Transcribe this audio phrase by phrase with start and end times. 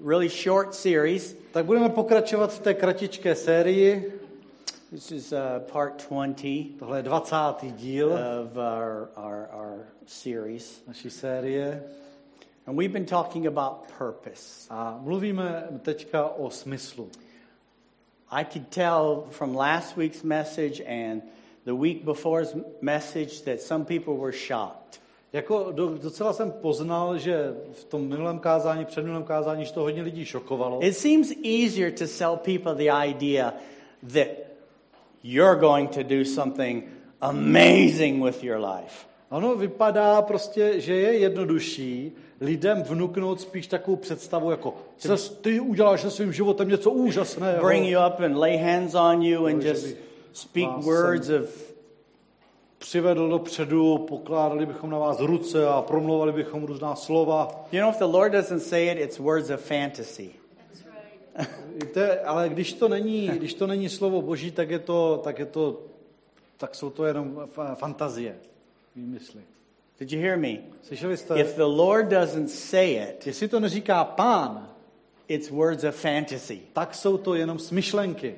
[0.00, 1.36] really short series.
[1.52, 4.12] Tak budeme pokračovat v té kratičké sérii.
[4.90, 5.38] This is uh,
[5.72, 7.36] part 20 Tohle je 20.
[7.72, 10.82] díl of our, our, our series.
[10.86, 11.82] naší série.
[12.66, 14.66] And we've been talking about purpose.
[14.70, 17.10] A mluvíme teďka o smyslu.
[18.30, 21.22] I could tell from last week's message and
[21.64, 25.00] the week before's message that some people were shocked.
[25.36, 30.02] Jako do, docela jsem poznal, že v tom minulém kázání, předminulém kázání, že to hodně
[30.02, 30.84] lidí šokovalo.
[30.86, 33.54] It seems easier to sell people the idea
[34.12, 34.28] that
[35.24, 36.84] you're going to do something
[37.20, 39.06] amazing with your life.
[39.30, 46.00] Ono vypadá prostě, že je jednodušší lidem vnuknout spíš takovou představu, jako "Ses- ty uděláš
[46.00, 47.64] se svým životem něco úžasného.
[47.66, 49.96] Bring you up and lay hands on you and just
[50.32, 51.75] speak words of
[52.78, 57.64] Přivedl dopředu, pokládali bychom na vás ruce a promlouvali bychom různá slova.
[57.72, 60.30] You know, if the Lord doesn't say it, it's words of fantasy.
[61.82, 65.46] Víte, ale když to není, když to není slovo boží, tak je to, tak je
[65.46, 65.80] to,
[66.56, 68.36] tak jsou to jenom fa- fantazie,
[68.96, 69.40] výmysly.
[70.00, 70.56] Did you hear me?
[70.82, 71.40] Slyšeli jste?
[71.40, 74.68] If the Lord doesn't say it, Jestli to neříká pán,
[75.28, 76.60] it's words of fantasy.
[76.72, 78.36] tak jsou to jenom smyšlenky.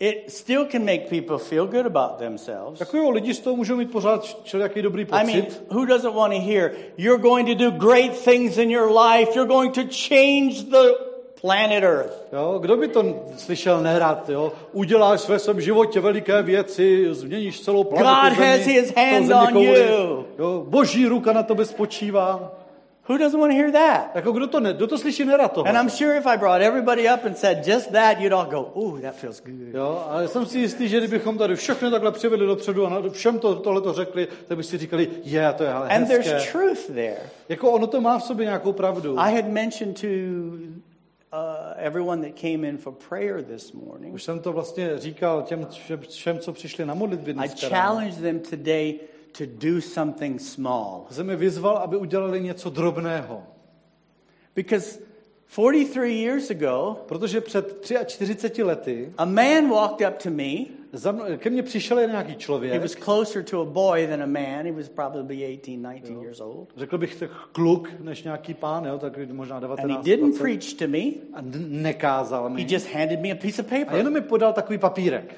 [0.00, 2.78] It still can make people feel good about themselves.
[2.78, 5.26] Tak jo, lidi z toho můžou mít pořád všelijaký dobrý I pocit.
[5.26, 9.36] mean, who doesn't want to hear, you're going to do great things in your life,
[9.36, 12.28] you're going to change the planet Earth?
[12.32, 13.04] Jo, kdo by to
[13.36, 14.52] slyšel nerad, jo?
[14.72, 20.26] Uděláš ve svém životě veliké věci, změníš celou planetu God has his hand on you.
[20.38, 22.59] Jo, boží ruka na tobě spočívá.
[23.10, 24.10] Who doesn't want to hear that?
[24.14, 25.66] Jako kdo to, ne, kdo to slyší nerad toho?
[25.68, 28.72] And I'm sure if I brought everybody up and said just that, you'd all go,
[28.76, 29.74] ooh, that feels good.
[29.74, 33.54] Jo, ale jsem si jistý, že kdybychom tady všechny takhle přivedli dopředu a všem to,
[33.54, 36.22] tohle to řekli, tak si říkali, je, to je ale And hezké.
[36.22, 37.20] there's truth there.
[37.48, 39.18] Jako ono to má v sobě nějakou pravdu.
[39.18, 41.38] I had mentioned to uh,
[41.76, 45.66] everyone that came in for prayer this morning, Už jsem to vlastně říkal těm
[46.08, 47.68] všem, co přišli na modlitby I dneska.
[47.68, 47.82] ráno.
[47.82, 48.94] challenged them today
[49.38, 51.06] to do something small.
[51.30, 53.42] Je vyzval, aby udělali něco drobného.
[54.54, 54.98] Because
[55.46, 60.54] 43 years ago, Protože před 43 lety a man walked up to me.
[60.92, 64.26] za mnou, ke mně přišel nějaký He člověk, was closer to a boy than a
[64.26, 64.64] man.
[64.66, 66.72] He was probably 18, 19 years old.
[66.76, 70.42] řekl bych tak kluk, než nějaký pán, jo, tak možná And he 19, didn't 20,
[70.42, 70.98] preach to me.
[71.32, 71.38] a
[71.68, 72.66] nekázal He mi.
[72.70, 73.96] just handed me a piece of A paper.
[73.98, 75.34] jenom mi podal takový papírek.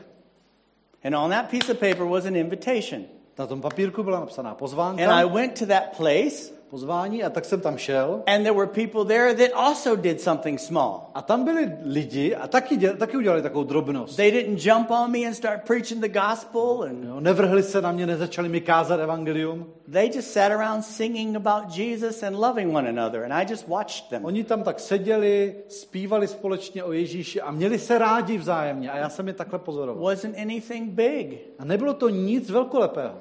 [1.04, 3.02] And on that piece of paper was an invitation.
[3.38, 4.54] Na tom papírku byla napsaná
[5.00, 8.22] And I went to that place, pozvání a tak jsem tam šel.
[8.26, 11.10] and there were people there that also did something small.
[11.14, 14.16] A tam byli lidi a taky, děl, taky udělali takovou drobnost.
[14.16, 17.92] They didn't jump on me and start preaching the gospel, and Jo, nevrhli se na
[17.92, 19.66] mě, nezačali mi kázat evangelium.
[19.92, 24.08] they just sat around singing about Jesus and loving one another, and I just watched
[24.10, 24.24] them.
[24.24, 28.90] Oni tam tak seděli, zpívali společně o Ježíši a měli se rádi vzájemně.
[28.90, 30.04] A já jsem je takhle pozoroval.
[30.04, 33.14] Wasn't anything big, A nebylo to nic velkolepého,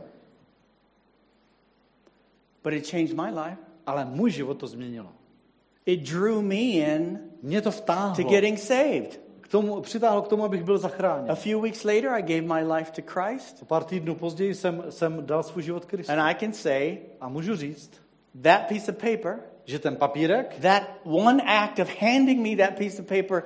[2.63, 3.57] but it changed my life.
[3.85, 5.09] ale můj život to změnilo.
[5.85, 8.29] It drew me in Mě to to vtáhlo.
[8.29, 9.19] getting saved.
[9.41, 11.31] K tomu, přitáhlo k tomu, abych byl zachráněn.
[11.31, 14.83] A few weeks later, I gave my life to Christ, O pár týdnů později jsem,
[14.89, 16.11] jsem dal svůj život Kristu.
[16.13, 17.91] and I can say A můžu říct,
[18.41, 23.01] that piece of paper, že ten papírek, that one act of handing me that piece
[23.01, 23.43] of paper,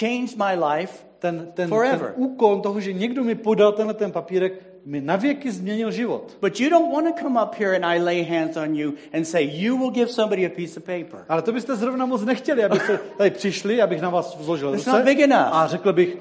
[0.00, 2.12] changed my life ten, ten, ten Forever.
[2.16, 4.52] úkon toho, že někdo mi podal tenhle ten papírek,
[4.84, 6.36] mi navěky změnil život.
[6.40, 9.24] But you don't want to come up here and I lay hands on you and
[9.24, 11.24] say, You will give somebody a piece of paper.
[11.28, 14.98] Ale to byste zrovna moc nechtěli, abyste tady přišli, abych na vás vložil It's ruce
[14.98, 15.48] not big enough.
[15.52, 16.16] a řekl bych,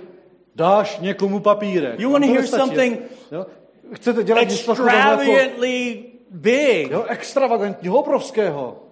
[0.55, 1.99] dáš někomu papírek.
[1.99, 2.99] You Vám to hear something
[3.31, 3.45] Jo?
[3.93, 6.91] Chcete dělat něco jako, Extravagantly big.
[6.91, 8.83] jo, extravagantního, obrovského.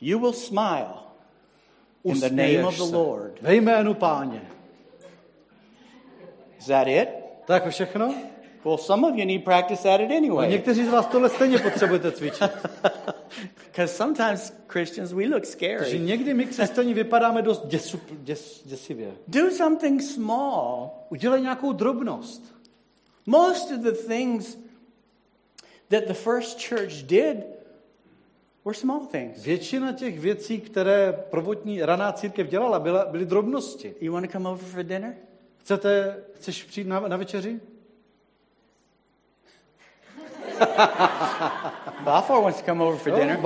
[0.00, 0.94] You will smile
[2.04, 2.96] in the name of the.
[2.96, 3.42] Lord.
[3.42, 4.42] Ve jménu páně.
[6.58, 7.08] Is that it?
[7.48, 8.14] To jako všechno?
[8.64, 10.50] Well, some of you need practice at it No, anyway.
[10.50, 12.50] někteří z vás tohle stejně potřebujete cvičit.
[13.66, 15.98] Because sometimes Christians, we look Že scary.
[15.98, 19.12] někdy my křesťaní vypadáme dost děsu, děs, děsivě.
[19.28, 20.90] Do something small.
[21.10, 22.54] Udělej nějakou drobnost.
[23.26, 24.58] Most of the things
[25.88, 27.36] that the first church did
[28.64, 29.42] were small things.
[29.44, 33.94] Většina těch věcí, které prvotní raná církev dělala, byla, byly drobnosti.
[34.00, 35.14] You want to come over for dinner?
[35.68, 37.60] Chcete, chceš přijít na, na večeři?
[42.04, 43.38] Balfour wants to come over for dinner.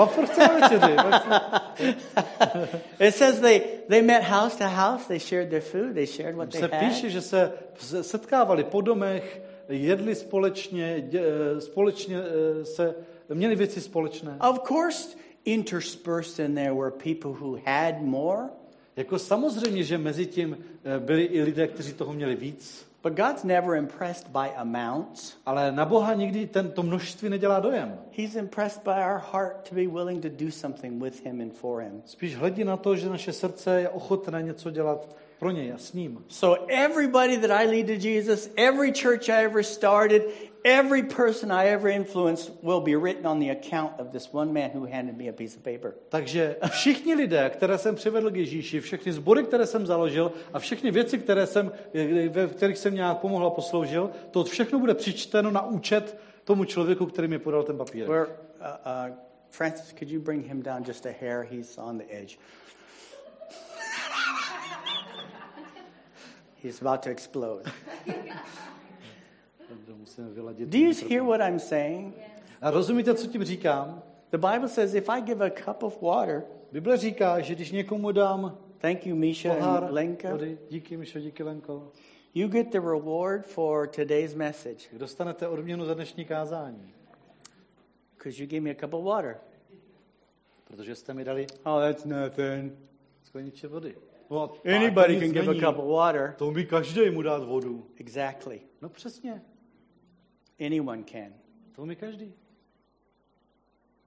[3.01, 6.51] It says they, they met house to house, they shared their food, they shared what
[6.51, 7.13] they se píše, had.
[7.13, 11.11] že se se setkávali po domech, jedli společně,
[11.59, 12.95] společně eh, se,
[13.35, 14.37] měli věci společné.
[14.51, 18.43] Of course, interspersed in there were people who had more,
[18.97, 23.45] Jako samozřejmě, že mezi tím eh, byli i lidé, kteří toho měli víc, but God's
[23.45, 25.37] never impressed by amounts.
[25.47, 27.99] ale na Boha nikdy ten, to množství nedělá dojem.
[28.19, 31.83] He's impressed by our heart to be willing to do something with Him and for
[31.83, 32.03] Him.
[32.05, 35.93] Spíš hledí na to, že naše srdce je ochotné něco dělat pro něj a s
[35.93, 36.25] ním.
[36.29, 40.23] So everybody that I lead to Jesus, every church I ever started,
[40.65, 44.71] every person I ever influenced will be written on the account of this one man
[44.71, 45.95] who handed me a piece of paper.
[46.09, 50.91] Takže všichni lidé, které jsem přivedl k Ježíši, všechny sbory, které jsem založil a všechny
[50.91, 51.73] věci, které jsem,
[52.29, 57.07] ve kterých jsem nějak pomohl a posloužil, to všechno bude přičteno na účet tomu člověku,
[57.07, 58.09] který mi podal ten papír.
[58.09, 59.15] Where, uh, uh,
[59.51, 61.47] Francis, could you bring him down just a hair?
[61.51, 62.39] He's on the edge.
[66.63, 67.73] He's about to explode.
[70.59, 72.15] Do you hear what I'm saying?
[72.61, 74.03] A rozumíte, co tím říkám?
[74.31, 78.13] The Bible says if I give a cup of water, Bible říká, že když někomu
[78.13, 81.93] dám thank you, Misha pohár and Lenka, vody, díky Mišo, díky Lenko,
[82.35, 86.93] you get the reward for today's message dostanete odměnu za dnešní kázání,
[88.17, 89.37] because you gave me a cup of water.
[90.65, 92.73] protože jste mi dali Oh, that's nothing.
[93.23, 93.97] skleniče vody.
[94.31, 96.35] No, a Anybody to can give a cup of water.
[96.39, 97.87] To umí každý mu dát vodu.
[97.97, 98.61] Exactly.
[98.83, 99.43] No přesně,
[100.67, 101.33] Anyone can.
[101.77, 102.33] to umí každý.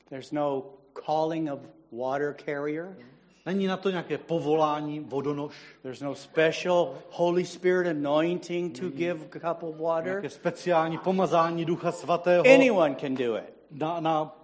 [0.09, 0.73] There's no
[1.05, 1.59] calling of
[1.91, 2.97] water carrier.
[3.45, 9.39] Není na to nějaké povolání vodonož, There's no special Holy Spirit anointing to give a
[9.53, 10.11] cup of water.
[10.11, 13.53] nějaké speciální pomazání Ducha Svatého Anyone can do it.
[13.71, 14.35] na, na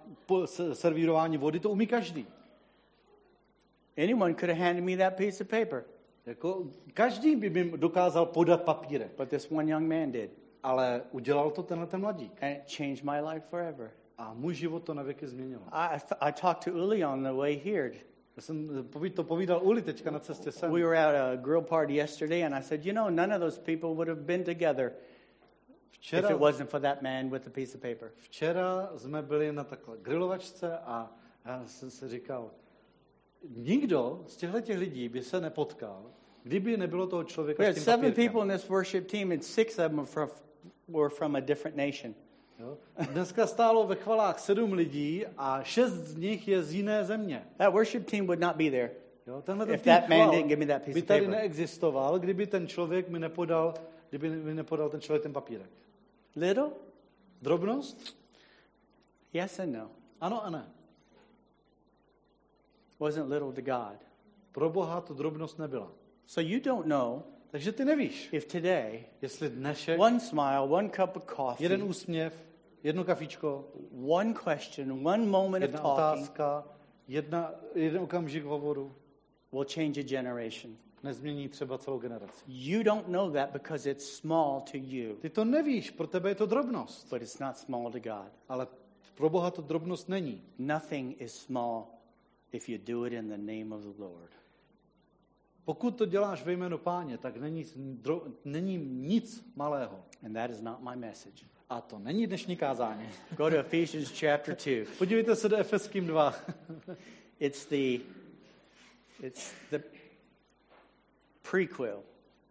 [0.72, 2.26] servírování vody, to umí každý.
[4.02, 5.84] Anyone could have handed me that piece of paper,
[6.26, 10.30] Jako, každý by mi dokázal podat papírek, but this one young man did.
[10.62, 12.42] Ale udělal to tenhle ten mladík.
[12.42, 13.90] And it changed my life forever.
[14.18, 15.62] A můj život to na věky změnilo.
[15.72, 17.92] I, I talked to Uli on the way here.
[18.36, 20.72] Já jsem to povídal Uli teďka na cestě sem.
[20.72, 23.60] We were at a grill party yesterday, and I said, You know, none of those
[23.60, 24.92] people would have been together
[25.92, 28.10] if Včera, it wasn't for that man with the piece of paper.
[28.16, 31.10] včera jsme byli na takové grilovačce a
[31.44, 32.50] já jsem si říkal,
[33.56, 36.10] nikdo z těchto těch lidí by se nepotkal,
[36.42, 38.32] kdyby nebylo toho člověka We s tím seven papírkem.
[38.32, 40.28] people in this worship team, and six of them were from,
[40.92, 42.14] were from a different nation.
[42.58, 42.78] Jo?
[43.12, 47.46] Dneska stálo ve chvalách sedm lidí a šest z nich je z jiné země.
[47.56, 48.90] That worship team would not be there
[49.26, 49.42] Jo?
[49.42, 51.38] Tenhle ten If tým that man didn't give me that piece by of tady paper.
[51.38, 53.74] neexistoval, kdyby ten člověk mi nepodal,
[54.10, 55.70] kdyby mi nepodal ten člověk ten papírek.
[56.36, 56.70] little.
[57.42, 58.16] Drobnost?
[59.32, 59.90] Yes and no.
[60.20, 60.72] Ano a ne.
[62.98, 63.98] Wasn't little to God.
[64.52, 65.92] Pro Boha to drobnost nebyla.
[66.26, 71.16] So you don't know Takže ty nevíš, if today jestli dnešek, one smile, one cup
[71.16, 72.44] of coffee, jeden úsměv,
[72.82, 73.68] jedno kafičko,
[74.06, 76.64] one question, one moment of jedna talking otázka,
[77.08, 78.94] jedna, jeden okamžik hovoru
[79.52, 80.76] will change a generation.
[81.02, 82.44] nezmění třeba celou generaci.
[82.48, 86.34] You don't know that because it's small to you, Ty to nevíš, pro tebe je
[86.34, 88.32] to drobnost, but it's not small to God.
[88.48, 88.66] ale
[89.14, 90.42] pro Boha to drobnost není.
[90.58, 91.86] Nothing is small
[92.52, 94.41] if you do it in the name of the Lord.
[95.64, 100.04] Pokud to děláš ve jménu páně, tak není, dro, není nic malého.
[100.24, 101.44] And that is not my message.
[101.70, 103.08] A to není dnešní kázání.
[103.36, 104.86] Go to Ephesians chapter 2.
[104.98, 106.34] Podívejte se do Efeským 2.
[107.40, 107.98] It's the
[109.22, 109.78] it's the
[111.50, 112.02] prequel.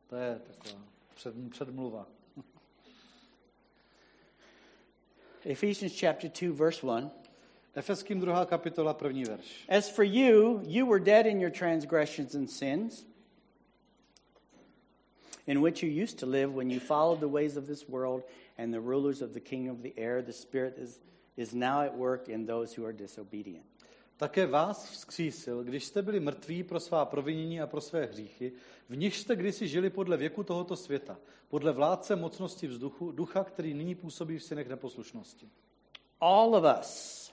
[0.10, 0.82] To je taková
[1.16, 2.08] před, předmluva.
[5.46, 7.12] Ephesians chapter 2 verse 1.
[7.76, 8.46] Efeským 2.
[8.46, 9.66] kapitola, první verš.
[9.78, 13.06] As for you, you were dead in your transgressions and sins,
[15.52, 18.24] in which you used to live when you followed the ways of this world
[18.58, 20.22] and the rulers of the kingdom of the air.
[20.22, 21.00] The Spirit is,
[21.36, 23.66] is now at work in those who are disobedient.
[24.18, 28.52] Také vás vzkřísil, když jste byli mrtví pro svá provinění a pro své hříchy,
[28.90, 31.18] v nich jste kdysi žili podle věku tohoto světa,
[31.50, 35.50] podle vládce mocnosti vzduchu, ducha, který nyní působí v synech neposlušnosti.
[36.20, 37.32] All of us,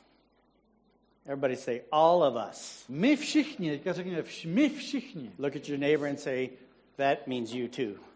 [1.25, 2.85] everybody say, all of us.
[2.89, 6.51] My všichni, teďka řekněme, vš, my všichni, Look at your neighbor and say,
[6.97, 8.08] that means you too.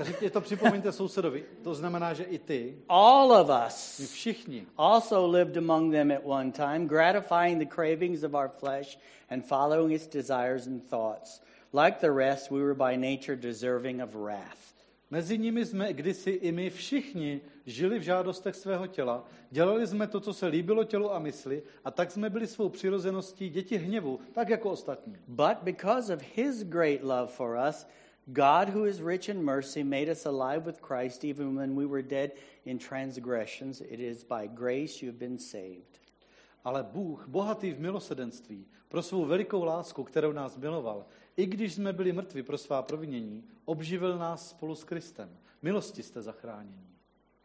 [0.00, 5.26] Řekně to připomeňte sousedovi, to znamená, že i ty, All of my us všichni, also
[5.26, 8.98] lived among them at one time, gratifying the cravings of our flesh
[9.30, 11.42] and following its desires and thoughts.
[11.72, 14.64] Like the rest, we were by nature deserving of wrath.
[15.10, 20.20] Mezi nimi jsme kdysi i my všichni žili v žádostech svého těla, dělali jsme to,
[20.20, 24.48] co se líbilo tělu a mysli, a tak jsme byli svou přirozeností děti hněvu, tak
[24.48, 25.16] jako ostatní.
[25.28, 27.86] But because of his great love for us,
[28.32, 32.02] God, who is rich in mercy, made us alive with Christ even when we were
[32.02, 32.32] dead
[32.64, 33.80] in transgressions.
[33.80, 35.98] It is by grace you have been saved.
[36.64, 41.92] Ale Bůh, bohatý v milosedenství, pro svou velikou lásku, kterou nás miloval, i když jsme
[41.92, 45.30] byli mrtvi pro svá provinění, obživil nás spolu s Kristem.
[45.62, 46.88] Milosti jste zachráněni.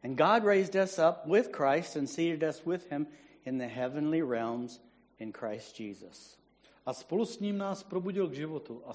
[0.03, 3.07] And God raised us up with Christ and seated us with him
[3.45, 4.81] in the heavenly realms
[5.19, 6.38] in Christ Jesus.
[6.86, 8.93] A spolu s ním nás probudil k životu a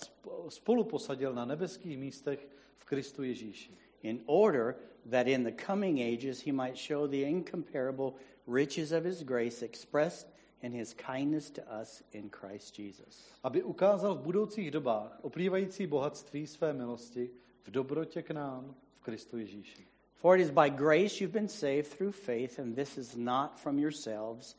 [0.48, 3.72] spolu posadil na nebeských místech v Kristu Ježíši.
[4.02, 4.76] In order
[5.10, 8.14] that in the coming ages he might show the incomparable
[8.46, 10.28] riches of his grace expressed
[10.62, 13.30] in his kindness to us in Christ Jesus.
[13.42, 17.30] Aby ukázal v budoucích dobách oplývající bohatství své milosti
[17.62, 19.86] v dobrotě k nám v Kristu Ježíši.
[20.14, 23.78] For it is by grace you've been saved through faith, and this is not from
[23.78, 24.56] yourselves,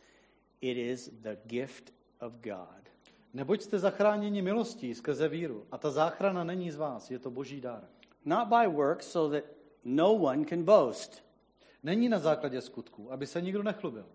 [0.62, 2.85] it is the gift of God.
[3.36, 7.62] Neboť jste zachráněni milostí skrze víru, a ta záchrana není z vás, je to boží
[7.62, 7.88] dar.
[8.26, 9.52] Not by works, so that
[9.84, 11.24] no one can boast.
[11.84, 14.06] Není na základě skutků, aby se nikdo nechlubil.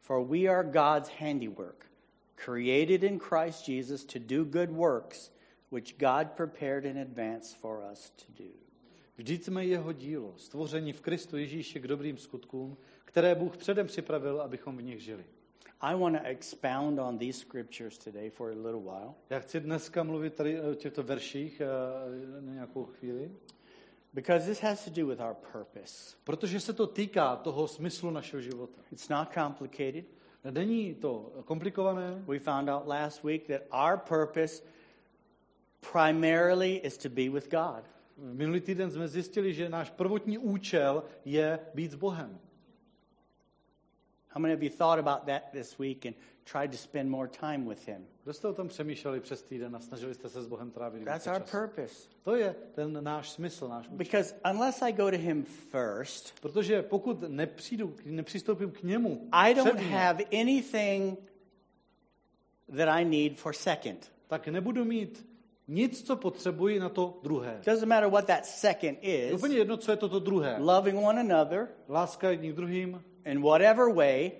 [0.00, 1.86] For we are God's handiwork,
[2.34, 5.32] created in Christ Jesus to do good works,
[5.72, 8.50] which God prepared in advance for us to do.
[9.16, 14.40] Vždyť jsme jeho dílo, stvoření v Kristu Ježíši k dobrým skutkům, které Bůh předem připravil,
[14.40, 15.24] abychom v nich žili.
[15.80, 19.14] I want to expound on these scriptures today for a little while.
[19.30, 21.62] Já chci dneska mluvit tady o těchto verších
[22.40, 23.30] uh, na nějakou chvíli.
[24.12, 26.16] Because this has to do with our purpose.
[26.24, 28.82] Protože se to týká toho smyslu našeho života.
[28.92, 30.04] It's not complicated.
[30.50, 32.24] Není to komplikované.
[32.26, 34.62] We found out last week that our purpose
[35.92, 37.84] primarily is to be with God.
[38.18, 42.38] Minulý týden jsme zjistili, že náš prvotní účel je být s Bohem.
[44.36, 46.14] How many of you thought about that this week and
[46.44, 48.06] tried to spend more time with him?
[48.24, 51.26] Kdo jste o tom přemýšleli přes týden a snažili jste se s Bohem trávit That's
[51.26, 52.08] our purpose.
[52.22, 53.96] To je ten náš smysl, náš účel.
[53.96, 59.80] Because unless I go to him first, Protože pokud nepřijdu, nepřistoupím k němu I don't
[59.80, 61.18] have anything
[62.76, 64.12] that I need for second.
[64.26, 65.26] tak nebudu mít
[65.68, 67.60] nic, co potřebuji na to druhé.
[67.66, 69.32] Doesn't matter what that second is.
[69.32, 70.56] úplně jedno, co je toto druhé.
[70.58, 74.30] Loving one another Láska jedním druhým, in whatever way.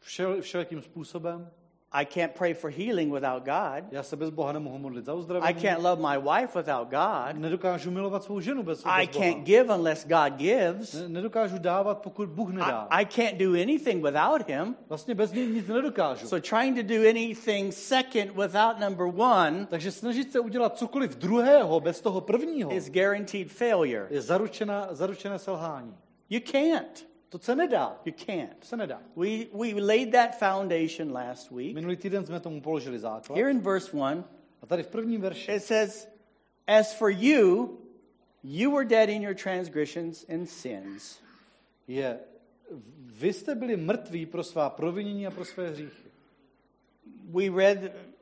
[0.00, 1.50] vše, všelijakým způsobem.
[1.92, 3.84] I can't pray for healing without God.
[3.92, 5.60] Já se bez Boha nemohu modlit za I uzdravení.
[5.60, 7.36] can't love my wife without God.
[7.36, 9.24] Nedokážu milovat svou ženu bez, I bez Boha.
[9.32, 10.94] can't give unless God gives.
[10.94, 12.86] Ne- Nedokážu dávat, pokud Bůh nedá.
[12.90, 14.76] I, I can't do anything without him.
[14.88, 16.26] Vlastně bez něj nic nedokážu.
[16.28, 21.80] So trying to do anything second without number one Takže snažit se udělat cokoliv druhého
[21.80, 24.06] bez toho prvního is guaranteed failure.
[24.10, 25.94] je zaručená, zaručené selhání.
[26.30, 27.09] You can't.
[27.30, 28.00] To se nedá.
[28.04, 28.64] You can't.
[28.64, 29.02] Se nedá.
[29.16, 31.74] We, we laid that foundation last week.
[31.74, 33.38] Minulý týden jsme tomu položili základ.
[33.38, 34.24] Here in verse 1,
[34.62, 36.08] A tady v prvním verši it says,
[36.66, 37.78] As for you,
[38.42, 41.20] you were dead in your transgressions and sins.
[41.88, 42.20] je,
[42.98, 46.10] vy jste byli mrtví pro svá provinění a pro své hříchy.
[47.24, 47.78] We read,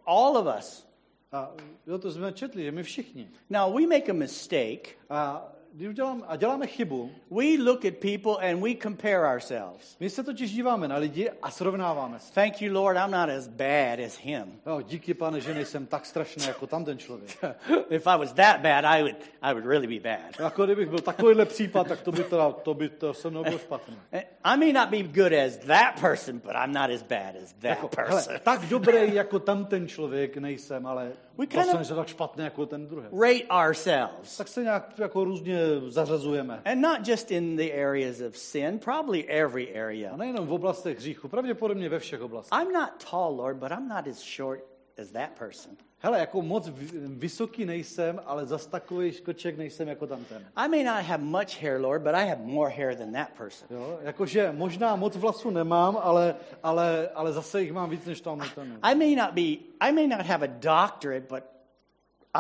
[0.07, 0.89] all of us.
[1.33, 1.53] A
[1.87, 3.31] jo, to jsme četli, že my všichni.
[3.51, 4.89] Now, we make a mistake.
[5.11, 9.97] A, když udělám, a děláme chybu, We look at people and we compare ourselves.
[10.01, 12.35] my se totiž díváme na lidi a srovnáváme se.
[12.35, 14.61] Thank you, Lord, I'm not as bad as him.
[14.67, 17.39] Jo, díky pane, že nejsem tak strašný jako tam ten člověk.
[17.91, 20.41] if I was that bad, I would, I would really be bad.
[20.45, 23.59] Jako kdybych byl takovýhle případ, tak to by, teda, to by to se mnou bylo
[23.59, 23.97] špatné.
[24.45, 27.63] I may not be good as that person, but I'm not as bad as that
[27.65, 28.23] Jako, person.
[28.27, 32.45] hele, tak dobrý jako tam ten člověk nejsem, ale We vlastně kinda- nejsem tak špatný
[32.45, 33.07] jako ten druhý.
[33.23, 34.37] Rate ourselves.
[34.37, 36.63] Tak se nějak jako různě zařazujeme.
[36.65, 40.17] And not just in the areas of sin, probably every A area.
[40.17, 42.59] nejenom v oblastech hříchu, pravděpodobně ve všech oblastech.
[42.63, 44.61] I'm not tall, Lord, but I'm not as short
[45.03, 45.77] as that person.
[46.01, 50.47] Hele, jako moc vy- vysoký nejsem, ale zas takový škoček nejsem jako tam ten.
[50.57, 53.69] I may not have much hair, Lord, but I have more hair than that person.
[53.71, 53.99] Jo?
[54.03, 58.79] Jakože možná moc vlasů nemám, ale, ale, ale zase jich mám víc než tam ten.
[58.83, 59.43] I may not be,
[59.81, 61.45] I may not have a doctorate, but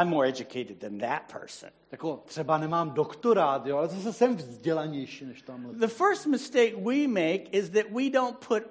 [0.00, 1.70] I'm more educated than that person.
[1.92, 5.70] Jako třeba nemám doktorát, jo, ale zase jsem vzdělanější než tam.
[5.72, 8.62] The first mistake we make is that we don't put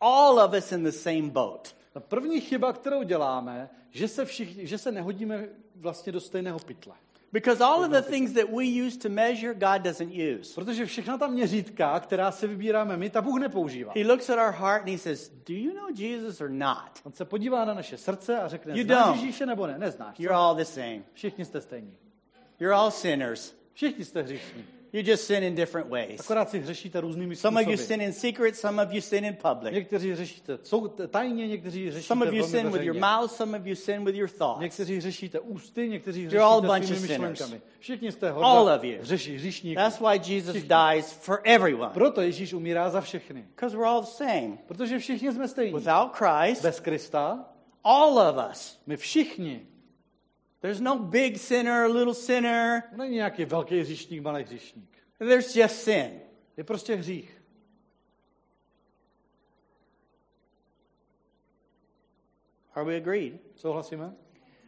[0.00, 1.74] all of us in the same boat.
[1.92, 6.94] Ta první chyba, kterou děláme, že se, všichni, že se nehodíme vlastně do stejného pytle.
[7.32, 10.54] Because all of the things that we use to measure, God doesn't use.
[10.54, 13.92] Protože všechna ta měřítka, která si vybíráme my, ta Bůh nepoužívá.
[13.96, 16.90] He looks at our heart and he says, Do you know Jesus or not?
[17.04, 19.20] On se podívá na naše srdce a řekne, You znáš.
[19.20, 19.78] Ježíše nebo ne?
[19.78, 20.18] Neznáš.
[20.18, 21.02] You're all the same.
[21.12, 21.96] Všichni jste stejní.
[22.60, 23.54] You're all sinners.
[23.72, 24.64] Všichni jste hříšní.
[24.92, 26.20] You just sin in different ways.
[26.20, 27.94] Akorát si hřešíte různými Some of you způsoby.
[27.94, 29.74] sin in secret, some of you sin in public.
[29.74, 33.66] Někteří řešíte sou- tajně, někteří řešíte Some of you sin with your mouth, some of
[33.66, 34.60] you sin with your thoughts.
[34.60, 37.10] Někteří řešíte ústy, někteří You're all bunch of sinners.
[37.10, 37.60] myšlenkami.
[37.78, 38.98] Všichni jste All horda, of you.
[39.02, 39.80] řeší, hříšníků.
[39.80, 41.90] That's why Jesus dies for everyone.
[41.94, 43.42] Proto Ježíš umírá za všechny.
[43.42, 44.58] Because we're all the same.
[44.66, 45.74] Protože všichni jsme stejní.
[45.78, 47.44] Without Christ, Bez Krista
[47.84, 48.78] all of us.
[48.86, 49.60] my všichni.
[50.60, 52.82] There's no big sinner, little sinner.
[52.96, 54.90] Není nějaký velký hříšník, malý hříšník.
[55.18, 56.20] There's just sin.
[56.56, 57.42] Je prostě hřích.
[62.74, 63.40] Are we agreed?
[63.56, 64.12] Souhlasíme?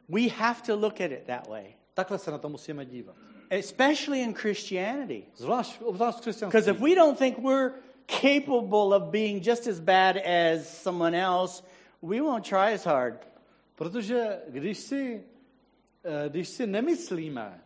[0.09, 3.17] We have to look at it that way, Takhle se na to musíme dívat.
[3.51, 5.23] especially in Christianity.
[5.37, 6.73] Zvlášť, obzvlášť v Because křesťanství.
[6.73, 7.73] if we don't think we're
[8.07, 11.63] capable of being just as bad as someone else,
[12.03, 13.29] we won't try as hard.
[13.75, 15.25] Protože když si,
[16.29, 17.61] když si nemyslíme,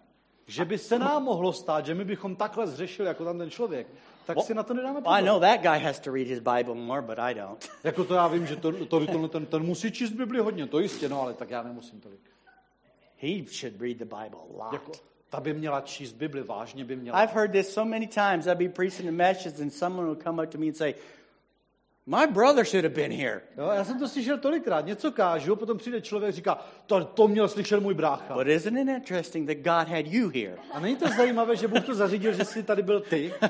[0.46, 3.86] že by se nám mohlo stát, že my bychom takhle zřešili jako tam ten člověk,
[4.26, 5.40] tak si na to nedáme I know pozor.
[5.40, 7.68] that guy has to read his Bible more, but I don't.
[7.84, 10.78] Jako to já vím, že to, to, to, ten, ten musí číst Bibli hodně, to
[10.80, 12.20] jistě, no ale tak já nemusím tolik.
[13.18, 14.72] He should read the Bible a lot.
[14.72, 14.92] Jako,
[15.30, 17.22] ta by měla číst Bibli, vážně by měla.
[17.22, 18.46] I've heard this so many times.
[18.46, 20.94] I'd be preaching the message, and someone would come up to me and say,
[22.08, 23.42] My brother should have been here.
[23.58, 27.28] Jo, já jsem to slyšel tolikrát, něco kážu, potom přijde člověk a říká, to, to
[27.28, 28.34] měl slyšet můj brácha.
[28.34, 30.58] But isn't it interesting that God had you here?
[30.72, 33.34] A není to zajímavé, že Bůh to zařídil, že jsi tady byl ty?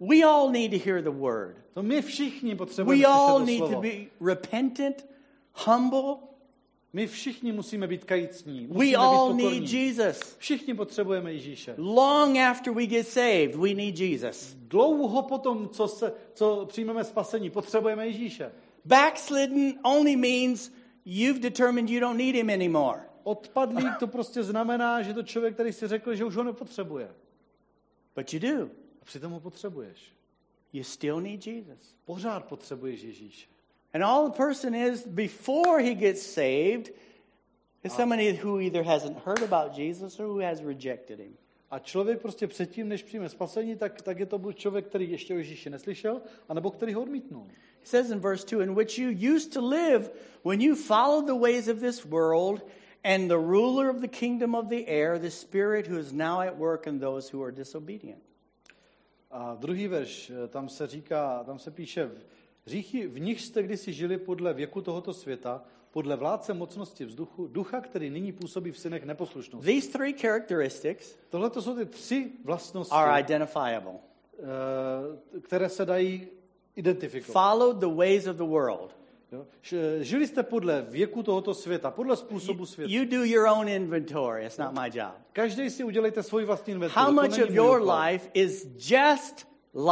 [0.00, 1.56] We all need to hear the word.
[1.74, 3.90] To my všichni potřebujeme We all slyšet need to be
[4.20, 5.06] repentant,
[5.66, 6.16] humble.
[6.94, 9.72] My všichni musíme být kajícní, We musíme all být need.
[9.72, 10.36] Jesus.
[10.38, 11.74] Všichni potřebujeme Ježíše.
[11.78, 14.54] Long after we get saved, we need Jesus.
[14.54, 18.52] Dlouho potom, co, se, co přijmeme spasení, potřebujeme Ježíše.
[18.84, 20.72] Backslidden only means
[21.04, 23.00] you've determined you don't need him anymore.
[23.22, 27.08] Odpadlík to prostě znamená, že to člověk, který si řekl, že už ho nepotřebuje.
[28.16, 28.64] But you do.
[29.02, 29.98] A přitom ho potřebuješ.
[30.72, 31.96] You still need Jesus.
[32.04, 33.53] Pořád potřebuješ Ježíše.
[33.94, 36.90] And all the person is before he gets saved
[37.84, 41.36] is somebody who either hasn't heard about Jesus or who has rejected him.
[41.70, 45.34] A člověk prostě předtím, než přijme spasení, tak, tak je to buď člověk, který ještě
[45.34, 47.46] o Ježíši neslyšel, anebo který ho odmítnul.
[47.82, 50.10] It says in verse 2 in which you used to live
[50.44, 52.62] when you followed the ways of this world
[53.04, 56.56] and the ruler of the kingdom of the air, the spirit who is now at
[56.56, 58.22] work in those who are disobedient.
[59.30, 62.10] A druhý verš, eh, tam se říká, tam se píše,
[62.66, 67.80] hříchy, v nich jste kdysi žili podle věku tohoto světa, podle vládce mocnosti vzduchu, ducha,
[67.80, 69.72] který nyní působí v synech neposlušnosti.
[69.72, 73.92] These three characteristics Tohle to jsou ty tři vlastnosti, are identifiable.
[74.38, 76.26] eh, které se dají
[76.76, 77.32] identifikovat.
[77.32, 78.96] Followed the ways of the world.
[79.32, 79.46] Jo?
[80.00, 82.92] Žili jste podle věku tohoto světa, podle způsobu světa.
[82.92, 84.46] You do your own inventory.
[84.46, 85.12] It's not my job.
[85.32, 87.04] Každý si udělejte svůj vlastní inventuru.
[87.04, 89.46] How much of your life is just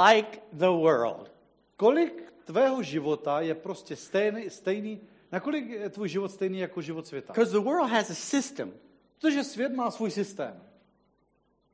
[0.04, 1.32] like the world?
[1.76, 5.00] Kolik tvého života je prostě stejný, stejný
[5.32, 7.32] nakolik je tvůj život stejný jako život světa?
[7.32, 8.72] Because the world has a system,
[9.20, 10.62] Protože svět má svůj systém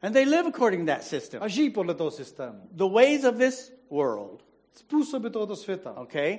[0.03, 1.43] and they live according to that system.
[1.43, 2.61] a žijí podle toho systému.
[2.71, 5.93] The ways of this world, Způsoby tohoto světa.
[6.01, 6.39] okay?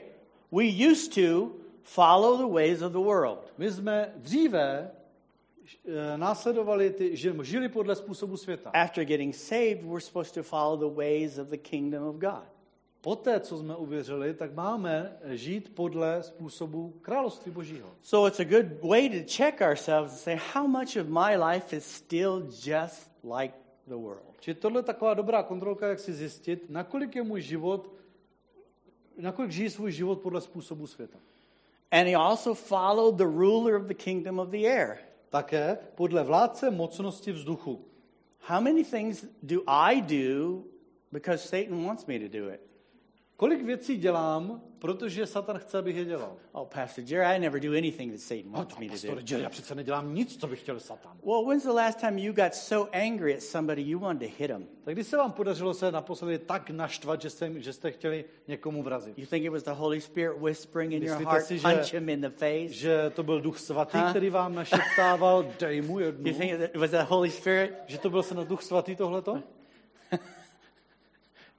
[0.52, 1.52] We used to
[1.84, 3.54] follow the ways of the world.
[3.58, 4.92] My jsme dříve
[5.88, 8.70] eh, následovali, ty, že- žili podle způsobu světa.
[8.74, 12.44] After getting saved, we're supposed to follow the ways of the kingdom of God.
[13.02, 17.90] Poté, co jsme uvěřili, tak máme žít podle způsobu království božího.
[18.02, 21.76] So it's a good way to check ourselves and say, how much of my life
[21.76, 23.54] is still just like
[23.88, 24.36] the world?
[24.40, 27.94] Či tohle je taková dobrá kontrolka, jak si zjistit, nakolik je můj život,
[29.18, 31.20] nakolik žijí svůj život podle způsobu světa.
[31.92, 34.98] And he also followed the ruler of the kingdom of the air.
[35.30, 37.86] Také podle vládce mocnosti vzduchu.
[38.40, 40.64] How many things do I do
[41.12, 42.69] because Satan wants me to do it?
[43.39, 46.36] Kolik věcí dělám, protože Satan chce, abych je dělal?
[46.52, 48.91] Oh, Pastor Jerry, I never do anything that Satan No, wants me to do.
[48.91, 51.17] pastor Jerry, já přece nedělám nic, co by chtěl Satan.
[51.25, 54.52] Well, when's the last time you got so angry at somebody you wanted to hit
[54.52, 54.67] him?
[54.84, 58.84] Tak když se vám podařilo se naposledy tak naštvat, že jste, že jste chtěli někomu
[58.84, 59.19] vrazit?
[59.19, 61.93] You think it was the Holy Spirit whispering in your Myslíte heart, si, že- punch
[61.93, 62.67] him in the face?
[62.73, 64.10] Že to byl duch svatý, Ha?
[64.10, 66.28] který vám našeptával, dej mu jednu.
[66.32, 67.73] You think it was the Holy Spirit?
[67.88, 69.43] Že to byl snad duch svatý tohleto?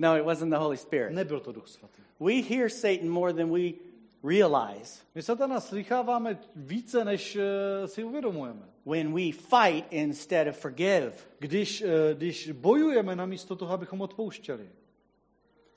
[0.01, 1.13] No, it wasn't the Holy Spirit.
[1.13, 2.03] Nebyl to duch svatý.
[2.21, 3.73] We hear Satan more than we
[4.25, 8.63] realize My satana slycháváme více, než eh, si uvědomujeme.
[8.87, 11.13] when we fight instead of forgive.
[11.39, 14.69] Když, eh, když bojujeme namísto toho, abychom odpouštěli.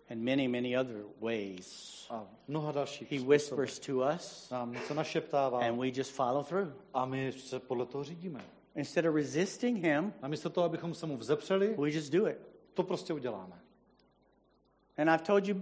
[0.10, 1.94] And many, many other ways.
[2.10, 6.68] A mnoha dalších He whispers to us, Nám něco našeptává and we just follow through.
[6.94, 8.42] a my se podle toho řídíme.
[8.76, 12.38] instead of resisting him, A místo toho, abychom se mu vzepřeli, we just do it.
[12.74, 13.63] to prostě uděláme.
[14.98, 15.56] And I've told you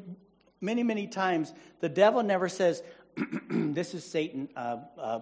[0.62, 2.84] many, many times, the devil never says,
[3.74, 5.22] This is Satan, uh, uh,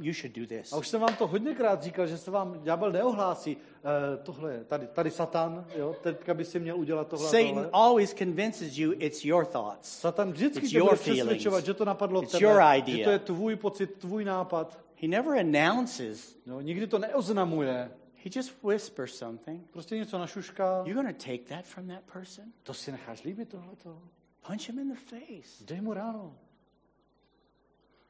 [0.00, 0.72] you should do this.
[0.72, 4.86] A už jsem vám to hodněkrát říkal, že se vám ďábel neohlásí, e, tohle tady,
[4.86, 7.70] tady Satan, jo, teďka by si měl udělat tohle Satan tohle.
[7.72, 10.00] always convinces you it's your thoughts.
[10.00, 11.66] Satan vždycky It's tě bude your přesvědčovat, feelings.
[11.66, 13.04] že to napadlo It's tebe, your že idea.
[13.04, 14.78] to je tvůj pocit, tvůj nápad.
[15.02, 17.90] He never announces, Jo, nikdy to neoznamuje,
[18.24, 19.70] he just whispers something.
[19.70, 20.76] prostě něco našušká.
[20.86, 22.52] You're going to take that from that person?
[22.62, 24.02] To si necháš líbit tohleto?
[24.46, 25.64] Punch him in the face.
[25.64, 26.38] Dej mu ráno.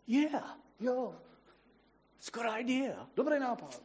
[0.07, 1.15] Yeah, Jo,
[2.19, 3.09] it's a good idea.
[3.17, 3.83] dobrý nápad.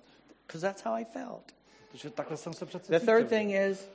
[0.47, 1.55] Because that's how I felt.
[1.91, 3.15] Protože takhle jsem se přece The cítil.
[3.15, 3.89] third thing is,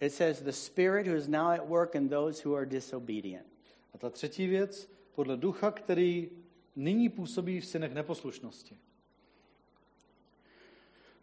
[0.00, 3.46] it says, the Spirit who is now at work in those who are disobedient.
[3.94, 6.30] A ta třetí věc, podle ducha, který
[6.76, 8.78] nyní působí v synech neposlušnosti.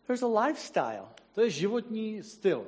[0.08, 1.10] There's a lifestyle.
[1.36, 2.66] To je životní styl.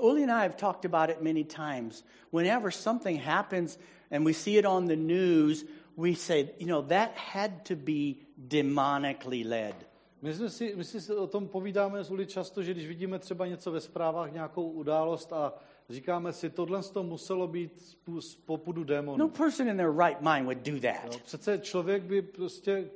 [0.00, 2.04] Uli and I have talked about it many times.
[2.32, 3.78] Whenever something happens
[4.10, 5.64] and we see it on the news,
[5.96, 9.74] we say, you know, that had to be demonically led.
[10.22, 13.46] My, jsme si, my si o tom povídáme z Uli často, že když vidíme třeba
[13.46, 15.54] něco ve zprávách, nějakou událost a
[15.90, 19.18] říkáme si, tohle toho muselo být z z popudu démonů.
[19.18, 21.22] No person in their right mind would do that.
[21.22, 22.90] přece člověk by prostě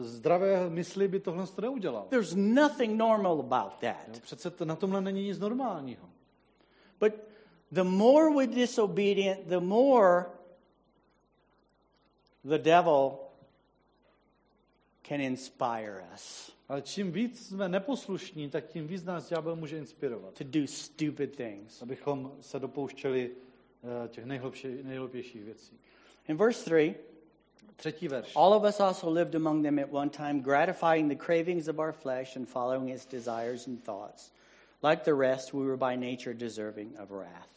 [0.00, 2.06] zdravé mysli by tohle to neudělal.
[2.10, 4.20] There's nothing normal about Jo, that.
[4.20, 6.08] přece to, na tomhle není nic normálního.
[7.00, 7.12] But
[7.72, 10.24] the more we're disobedient, the more
[12.44, 13.18] the devil
[15.08, 20.34] can inspire us Ale čím víc jsme neposlušní, tak tím víc nás ďábel může inspirovat.
[20.34, 21.82] to do stupid things.
[21.82, 23.30] Abychom se dopouštěli
[24.04, 25.78] eh, těch nejhlubší, nejhlubějších věcí.
[26.28, 26.94] In verse 3,
[27.76, 28.32] Třetí verš.
[28.36, 31.92] all of us also lived among them at one time, gratifying the cravings of our
[31.92, 34.32] flesh and following its desires and thoughts.
[34.82, 37.56] Like the rest, we were by nature deserving of wrath.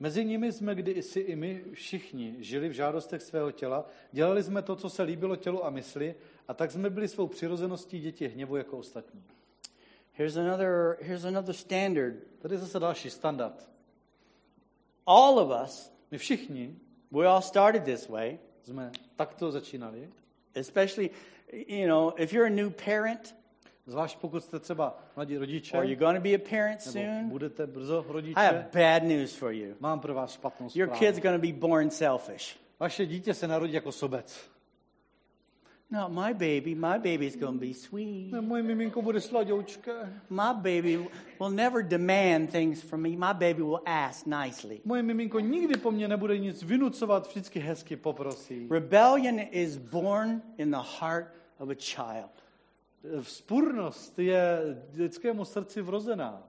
[0.00, 4.76] Mezi nimi jsme kdysi i my všichni žili v žádostech svého těla, dělali jsme to,
[4.76, 6.14] co se líbilo tělu a mysli,
[6.48, 9.22] a tak jsme byli svou přirozeností děti hněvu jako ostatní.
[10.12, 12.14] Here's another, here's another standard.
[12.38, 13.68] Tady je zase další standard.
[15.06, 16.76] All of us, My všichni
[17.10, 20.08] we all started this way, jsme takto začínali,
[20.54, 21.10] especially,
[21.52, 23.34] you know, if you're a new parent
[23.86, 27.66] zvlášť pokud jste třeba mladí rodiče, or you're going to be a parent soon, budete
[27.66, 29.74] brzo I rodiče, have bad news for you.
[29.80, 30.98] mám pro vás špatnou Your zprávu.
[30.98, 32.56] kid's going to be born selfish.
[32.80, 34.51] Vaše dítě se narodí jako sobec.
[35.92, 38.32] No, my baby, my baby's going to be sweet.
[38.32, 40.22] Moje miminko bude sladoučké.
[40.30, 41.06] My baby
[41.38, 43.10] will never demand things from me.
[43.10, 44.80] My baby will ask nicely.
[44.84, 48.68] Moje miminko nikdy po mně nebude nic vynucovat, vždycky hezky poprosí.
[48.70, 51.26] Rebellion is born in the heart
[51.58, 52.30] of a child.
[53.22, 54.58] Vzpurnost je
[54.94, 56.42] lidskému srdci vrozená.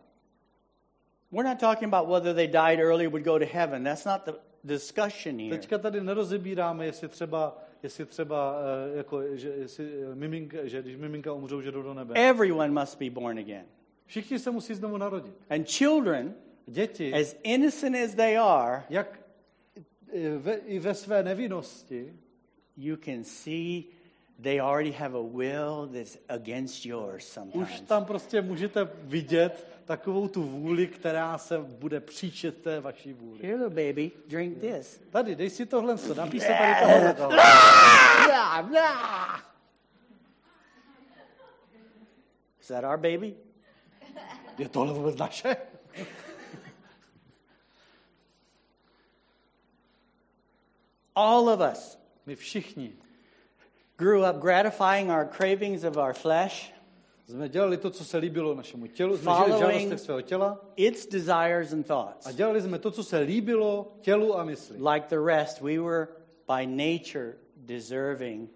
[1.32, 3.84] We're not talking about whether they died early would go to heaven.
[3.84, 5.58] That's not the discussion here.
[5.58, 8.56] Teďka tady nerozebíráme, jestli třeba, jestli třeba
[8.94, 12.30] eh, jako, že, jestli eh, miminka, že když miminka umřou, že jdou do nebe.
[12.30, 13.66] Everyone must be born again.
[14.06, 15.34] Všichni se musí znovu narodit.
[15.50, 16.34] And children,
[16.68, 19.20] Děti, as innocent as they are, jak
[20.14, 22.14] eh, ve, i ve své nevinnosti,
[22.78, 23.84] you can see
[24.42, 27.82] they already have a will that's against yours už sometimes.
[27.82, 33.40] tam prostě můžete vidět takovou tu vůli, která se bude příčet té vaší vůli.
[33.42, 35.02] Here, little baby, drink this.
[35.10, 37.14] Tady, dej si tohle, co napíš se tady tohle.
[37.14, 37.38] tohle.
[38.26, 39.44] Blah, blah.
[42.62, 43.36] Is that our baby?
[44.58, 45.58] Je tohle vůbec naše?
[51.16, 52.94] All of us My všichni
[53.98, 56.74] grew up gratifying our cravings of our flesh,
[57.26, 61.08] jsme dělali to, co se líbilo našemu tělu, jsme žili v žádostech svého těla its
[61.08, 62.26] desires and thoughts.
[62.28, 64.78] a dělali jsme to, co se líbilo tělu a mysli.
[64.78, 66.08] Like the rest, we were
[66.58, 68.50] by nature deserving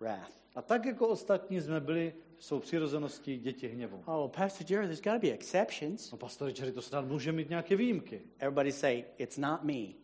[0.00, 0.32] wrath.
[0.54, 4.02] A tak jako ostatní jsme byli svou přirozeností děti hněvu.
[4.06, 6.12] Oh, Pastor Jerry, there's got to be exceptions.
[6.12, 8.22] No pastor Jerry, to snad může mít nějaké výjimky.
[8.38, 9.94] Everybody say, it's not me.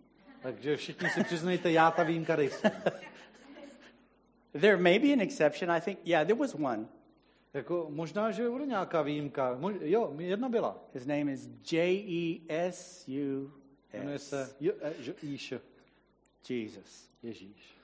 [0.42, 2.70] Takže všichni si přiznejte, já ta výjimka nejsem.
[4.60, 5.70] There may be an exception.
[5.70, 6.86] I think, yeah, there was one.
[7.54, 9.56] Jako, možná, že bude nějaká výjimka.
[9.58, 10.84] Mož, jo, jedna byla.
[10.94, 12.04] His name is J
[12.48, 13.52] E S U
[13.92, 15.54] Jmenuje se e, Jíš,
[16.48, 17.10] Jesus.
[17.22, 17.74] Ježíš.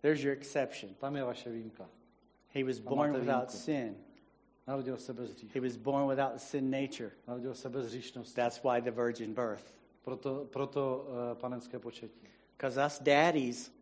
[0.00, 0.94] There's your exception.
[0.94, 1.88] Tam je vaše výjimka.
[2.54, 3.96] He was Tam born without sin.
[4.66, 5.54] Narodil se bez hřích.
[5.54, 7.10] He was born without sin nature.
[7.28, 8.34] Narodil se bez hříšnosti.
[8.34, 9.74] That's why the virgin birth.
[10.02, 12.20] Proto, proto uh, panenské početí.
[12.56, 13.72] Because us daddies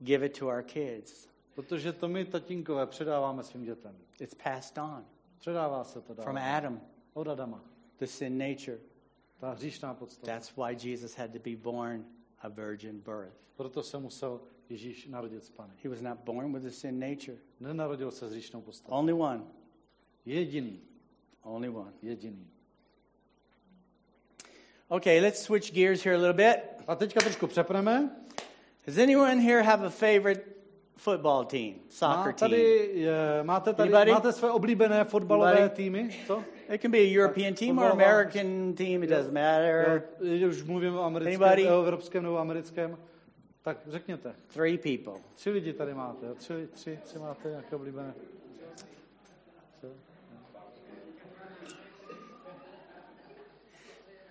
[0.00, 1.28] give it to our kids.
[1.54, 3.96] Protože to my, tatínkové, předáváme svým dětem.
[4.20, 5.04] It's passed on
[5.38, 6.24] Předává se to dál.
[6.24, 6.80] from Adam,
[7.14, 7.64] Od Adama.
[7.98, 8.78] the sin nature.
[9.38, 10.32] Ta hříšná podstata.
[10.32, 12.04] That's why Jesus had to be born
[12.38, 13.36] a virgin birth.
[13.56, 15.72] Proto se musel Ježíš narodit z Pany.
[15.84, 17.38] He was not born with a sin nature.
[17.60, 18.92] Nenarodil se s hříšnou podstatou.
[18.94, 19.44] Only one.
[20.26, 20.80] Jediný.
[21.42, 21.92] Only one.
[22.02, 22.46] Jediný.
[24.88, 26.56] Okay, let's switch gears here a little bit.
[26.86, 28.16] A teďka trošku přepneme.
[28.86, 30.53] Does anyone here have a favorite
[30.96, 32.98] football team, Má soccer tady, team?
[32.98, 34.10] je, máte tady Anybody?
[34.12, 35.74] máte své oblíbené fotbalové Anybody?
[35.74, 36.10] týmy?
[36.26, 36.42] Co?
[36.68, 40.02] It can be a European team or American team, it doesn't matter.
[40.22, 41.68] Jo, už mluvím o americkém, Anybody?
[41.70, 42.98] o evropském nebo americkém.
[43.62, 44.34] Tak řekněte.
[44.46, 45.22] Three people.
[45.34, 46.34] Tři lidi tady máte.
[46.34, 48.14] Tři, tři, tři máte nějaké oblíbené.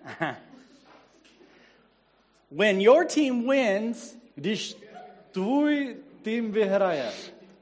[2.50, 4.76] When your team wins, Když
[5.30, 7.12] tvůj tým vyhraje,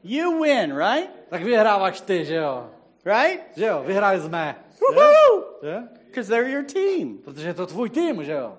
[0.05, 1.11] you win, right?
[1.29, 2.71] tak vyhráváš ty, že jo?
[3.05, 3.43] Right?
[3.57, 4.57] Že jo, vyhráli jsme.
[6.07, 7.19] Because they're your team.
[7.25, 8.59] Protože je to tvůj tým, že jo?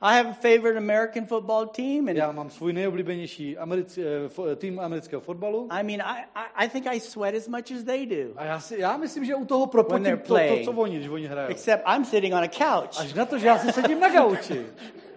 [0.00, 4.56] I have a favorite American football team, and Já mám svůj nejoblíbenější americ, eh, fo-
[4.56, 5.68] tým amerického fotbalu.
[5.70, 8.32] I mean, I, I, I think I sweat as much as they do.
[8.36, 11.26] A já, si, já myslím, že u toho propotím to, to, co oni, když oni
[11.26, 11.50] hrajou.
[11.50, 14.66] Except I'm sitting on a couch, Až na to, že já si sedím na gauči.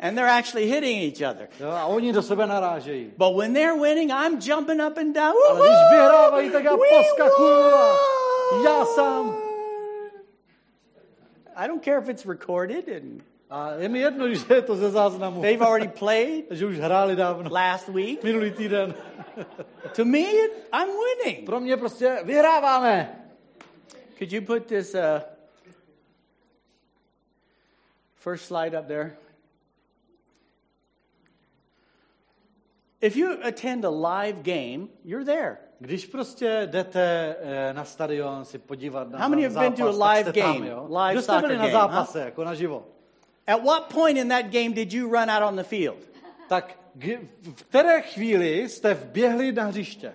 [0.00, 1.48] and they're actually hitting each other.
[1.64, 3.12] A oni do sebe narážejí.
[3.16, 5.34] But when they're winning, I'm jumping up and down.
[5.50, 7.50] Ale když vyhrávají, tak já poskakuju
[8.64, 9.36] já sám.
[11.56, 14.90] I don't care if it's recorded and A je mi jedno, že je to ze
[14.90, 15.42] záznamu.
[15.42, 17.50] they've already played Že už hráli dávno.
[17.50, 18.22] last week.
[18.24, 18.94] Minulý týden.
[19.96, 20.18] To me,
[20.72, 21.46] I'm winning.
[21.46, 23.22] Pro mě prostě vyhráváme.
[24.18, 25.20] Could you put this uh,
[28.16, 29.16] first slide up there?
[33.00, 35.56] If you attend a live game, you're there.
[35.80, 40.12] Když prostě jdete eh, na stadion si podívat na, How many have been to a
[40.14, 40.70] live game?
[40.88, 42.86] Live Kdo jste byli na game, zápase, jako na živo?
[43.46, 45.96] At what point in that game did you run out on the field?
[46.48, 50.12] Tak v které chvíli jste vběhli na hřiště?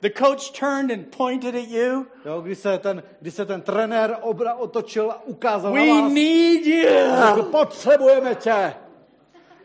[0.00, 2.06] The coach turned and pointed at you.
[2.24, 6.12] Jo, kdy, se ten, kdy se ten trenér obra otočil a ukázal We na vás.
[6.12, 7.42] need Řekl, you.
[7.44, 8.74] potřebujeme tě.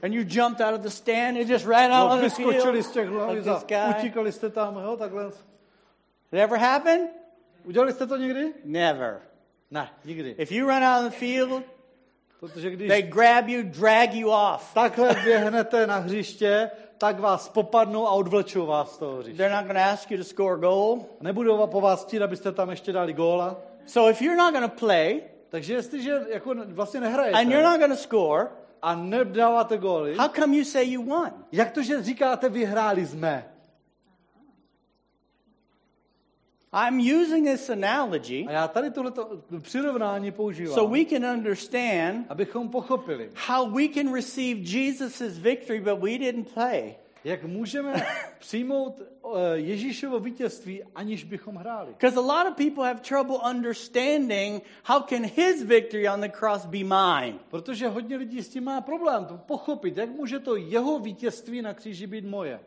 [0.03, 2.83] And you jumped out of the stand and just ran out No, on the field.
[2.83, 3.89] z těch like hlavic a this guy.
[3.99, 5.23] utíkali jste tam, jo, takhle.
[5.23, 5.33] Did
[6.33, 7.07] it ever happen?
[7.65, 8.53] Udělali jste to někdy?
[8.63, 9.19] Never.
[9.71, 10.35] Ne, nikdy.
[10.37, 11.63] If you run out on the field,
[12.39, 14.73] Protože když they grab you, drag you off.
[14.73, 19.37] takhle běhnete na hřiště, tak vás popadnou a odvlečou vás z toho hřiště.
[19.37, 21.05] They're not going to ask you to score a goal.
[21.21, 23.55] Nebudou po vás chtít, abyste tam ještě dali góla.
[23.85, 27.79] So if you're not going to play Takže jestliže jako vlastně nehrajete and you're not
[27.79, 28.47] going to score,
[28.81, 31.31] a nedáváte góly, how come you say you won?
[31.51, 33.53] jak to, že říkáte, vyhráli jsme?
[36.73, 42.69] I'm using this analogy A já tady tohleto přirovnání používám, so we can understand abychom
[42.69, 46.95] pochopili, how we can receive Jesus' victory, but we didn't play.
[47.27, 47.93] Jak můžeme
[48.39, 51.91] přijmout eh, Ježíšovo vítězství, aniž bychom hráli.
[51.91, 56.65] Because a lot of people have trouble understanding how can his victory on the cross
[56.65, 57.39] be mine?
[57.49, 61.73] Protože hodně lidí s tím má problém to pochopit, jak může to jeho vítězství na
[61.73, 62.59] kříži být moje.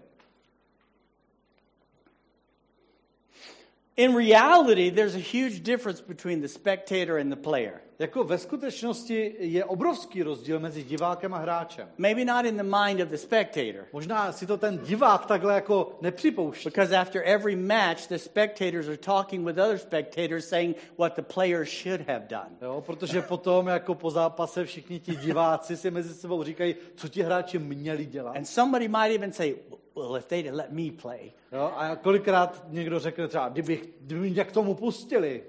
[3.96, 7.80] In reality, there's a huge difference between the spectator and the player.
[8.00, 11.88] Jako ve skutečnosti je obrovský rozdíl mezi divákem a hráčem.
[11.98, 13.84] Maybe not in the mind of the spectator.
[13.92, 16.68] Možná si to ten divák takhle jako nepřipouští.
[16.68, 21.64] Because after every match, the spectators are talking with other spectators saying what the player
[21.64, 22.50] should have done.
[22.62, 27.22] Jo, protože potom jako po zápase všichni ti diváci si mezi sebou říkají, co ti
[27.22, 28.36] hráči měli dělat.
[28.36, 29.54] And somebody might even say,
[29.96, 34.44] well, if they'd let me play, Jo, a kolikrát někdo řekne třeba, kdyby, kdyby mě
[34.44, 35.42] k tomu pustili,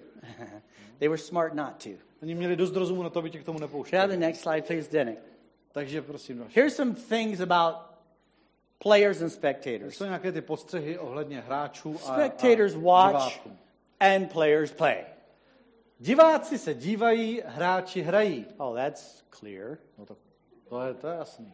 [1.00, 2.11] they were smart not to.
[2.22, 4.08] Oni měli dost rozumu na to, aby tě k tomu nepouštěli.
[4.08, 5.18] the next slide, please, Denny?
[5.72, 6.54] Takže prosím, další.
[6.56, 7.76] Here's some things about
[8.84, 9.96] players and To spectators.
[9.98, 13.52] jsou nějaké ty postřehy ohledně hráčů a, Spectators a watch diváků.
[14.00, 15.04] and players play.
[16.00, 18.46] Diváci se dívají, hráči hrají.
[18.58, 19.78] Oh, that's clear.
[19.98, 20.18] No to,
[20.70, 21.54] to, je, to je jasný.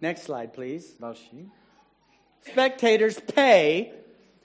[0.00, 0.86] Next slide, please.
[1.00, 1.50] Další.
[2.42, 3.86] Spectators pay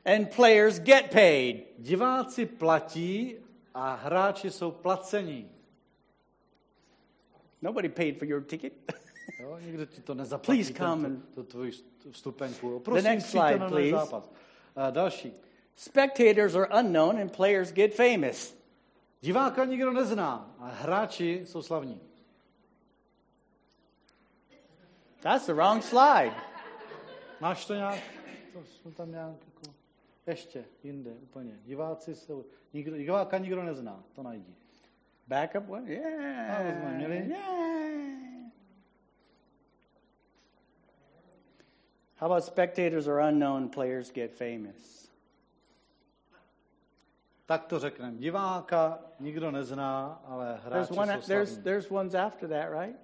[0.05, 1.63] and players get paid.
[1.77, 3.35] Diváci platí
[3.73, 5.51] a hráči jsou placení.
[7.61, 8.73] Nobody paid for your ticket.
[9.39, 11.71] Jo, nikdo ti to nezaplatí, Please come ten, tu, tu tvoji
[12.11, 12.79] vstupenku.
[12.79, 13.91] Prosím, next přijďte slide, na please.
[13.91, 14.31] zápas.
[14.75, 15.33] A další.
[15.75, 18.55] Spectators are unknown and players get famous.
[19.21, 22.01] Diváka nikdo nezná a hráči jsou slavní.
[25.21, 26.35] That's the wrong slide.
[27.39, 27.99] Máš to nějak?
[28.83, 29.52] to tam nějak.
[30.27, 31.59] Ještě, jinde, úplně.
[31.63, 32.45] Diváci jsou...
[32.73, 34.55] Nikdo, diváka nikdo nezná, to najdi.
[35.27, 35.91] Backup one?
[35.91, 36.65] Yeah.
[36.65, 37.29] Was mine, really?
[37.29, 38.23] Yeah.
[42.15, 45.11] How about spectators or unknown players get famous?
[47.45, 48.17] Tak to řekneme.
[48.17, 52.99] Diváka nikdo nezná, ale There's hráči one jsou there's there's ones after that, right?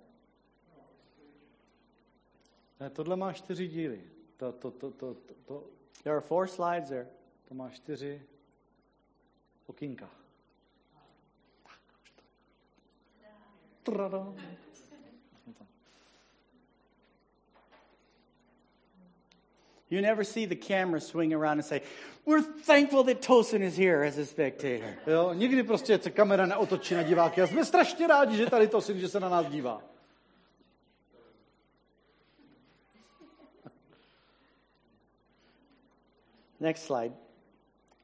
[2.79, 4.03] Ne, tohle má čtyři díly.
[4.37, 5.63] To, to, to, to, to, to,
[6.03, 7.07] There are four slides there.
[7.47, 8.21] to má čtyři
[9.67, 10.09] okýnka.
[19.91, 21.81] You never see the camera swing around and say,
[22.25, 26.95] "We're thankful that Tosin is here as a spectator." Jo, nikdy prostě se kamera neotočí
[26.95, 29.81] na diváky a jsme strašně rádi, že tady to syn, že se na nás dívá.
[36.59, 37.13] Next slide.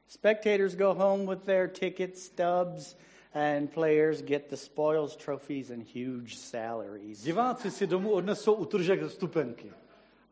[0.08, 2.96] Spectators go home with their ticket stubs,
[3.34, 7.22] and players get the spoils, trophies, and huge salaries.
[7.22, 9.72] Diváci si domů odnesou utržek vstupenky.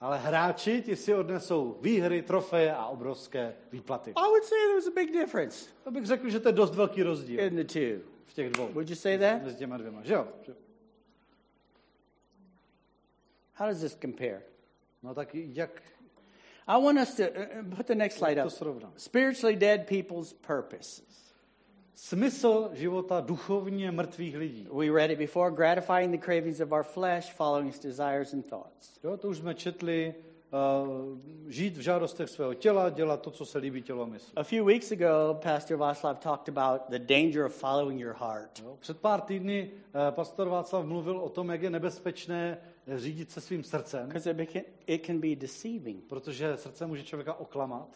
[0.00, 4.10] Ale hráči ti si odnesou výhry, trofeje a obrovské výplaty.
[4.10, 7.02] I would say there's a big difference To bych řekl, že to je dost velký
[7.02, 8.00] rozdíl in the two.
[8.26, 8.68] v těch dvou.
[8.72, 9.42] Would you say that?
[9.42, 10.28] Mezi těma dvěma, že jo?
[10.42, 10.54] Že-
[13.54, 14.42] How does this compare?
[15.02, 15.82] No tak jak
[16.66, 18.50] I want us to uh, uh, put the next slide up.
[18.96, 21.24] Spiritually dead people's purposes.
[21.94, 24.68] Smysl života duchovně mrtvých lidí.
[24.72, 28.98] We read it before gratifying the cravings of our flesh, following its desires and thoughts.
[29.05, 30.14] Jo, to už jsme četli.
[31.48, 34.32] Žít v žádostech svého těla, dělat to, co se líbí tělo a mysli.
[34.36, 38.60] A few weeks ago, Pastor Václav talked about the danger of following your heart.
[38.62, 42.58] Jo, před pár týdny uh, pastor Václav mluvil o tom, jak je nebezpečné
[42.96, 46.04] řídit se svým srdcem, Because it, it can be deceiving.
[46.04, 47.88] protože srdce může člověka oklamat.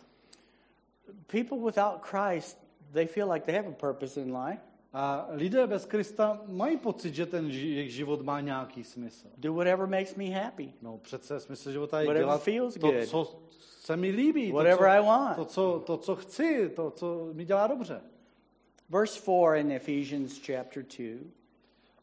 [1.27, 2.59] People without Christ,
[2.93, 4.63] they feel like they have a purpose in life.
[5.01, 9.29] A lidé bez Krista mají pocit, že ten jejich život má nějaký smysl.
[9.37, 10.73] Do whatever makes me happy.
[10.83, 13.09] No přece smysl života je Whatever dělat feels to, good.
[13.09, 15.37] co se mi líbí, to Whatever co, I want.
[15.37, 18.01] to, co, to, co chci, to, co mi dělá dobře.
[18.89, 21.31] Verse 4 in Ephesians chapter 2.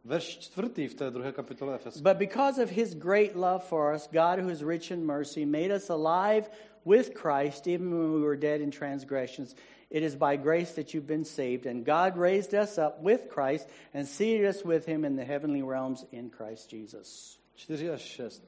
[0.06, 2.02] Verš čtvrtý v té druhé kapitole Efesků.
[2.04, 5.76] But because of his great love for us, God, who is rich in mercy, made
[5.76, 6.50] us alive
[6.86, 9.56] with Christ even when we were dead in transgressions.
[9.90, 11.66] It is by grace that you've been saved.
[11.66, 15.62] And God raised us up with Christ and seated us with him in the heavenly
[15.62, 17.40] realms in Christ Jesus.
[17.56, 18.44] 4 až 6.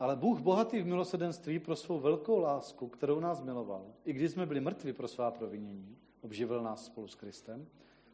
[0.00, 4.46] Ale Bůh bohatý v milosedenství pro svou velkou lásku, kterou nás miloval, i když jsme
[4.46, 7.66] byli mrtvi pro svá provinění, obživil nás spolu s Kristem,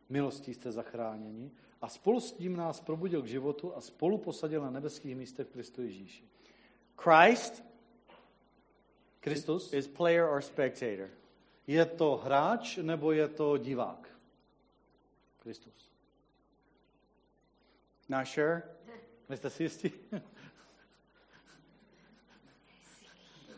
[0.08, 1.50] milostí jste zachráněni
[1.82, 5.50] a spolu s tím nás probudil k životu a spolu posadil na nebeských místech v
[5.50, 6.24] Kristu Ježíši.
[6.96, 7.64] Christ
[9.20, 11.10] Kristus, is player or spectator.
[11.68, 14.08] Je to hráč nebo je to divák?
[15.38, 15.90] Kristus.
[18.08, 18.62] Not sure?
[19.28, 19.92] Nejste si jistí?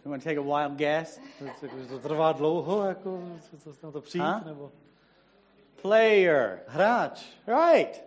[0.05, 1.21] You want to take a wild guess?
[1.91, 4.23] To trvá dlouho, jako co- co na to přijít?
[4.23, 4.43] Ha?
[4.45, 4.73] Nebo...
[5.83, 6.63] Player.
[6.67, 7.25] Hráč.
[7.47, 8.05] Right.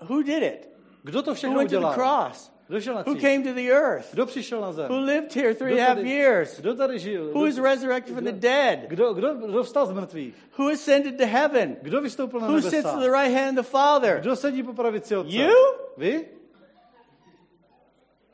[0.00, 0.68] Who did it?
[1.02, 2.53] Kdo to Who všechno went to the cross?
[2.68, 4.12] Who came to the earth?
[4.12, 4.88] Kdo přišel na zem?
[4.88, 6.60] Who lived here three and a half years?
[6.60, 7.24] Kdo tady žil?
[7.32, 8.88] Who Kdo, resurrected from the dead?
[8.88, 10.34] kdo, kdo, kdo vstal z mrtvých?
[10.58, 11.76] Who ascended to heaven?
[11.82, 14.20] Kdo vystoupil na Who sits to the right hand of the Father?
[14.20, 15.36] Kdo sedí po pravici otce?
[15.36, 15.54] You?
[15.96, 16.28] Vy?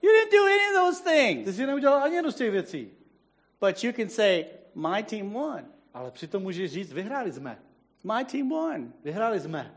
[0.03, 1.57] You didn't do any of those Ty things.
[1.57, 2.91] jsi neudělal ani jednu z těch věcí.
[3.61, 5.67] But you can say, my team won.
[5.95, 7.59] Ale přitom můžeš říct, vyhráli jsme.
[8.05, 8.93] My team won.
[9.05, 9.75] Vyhráli jsme.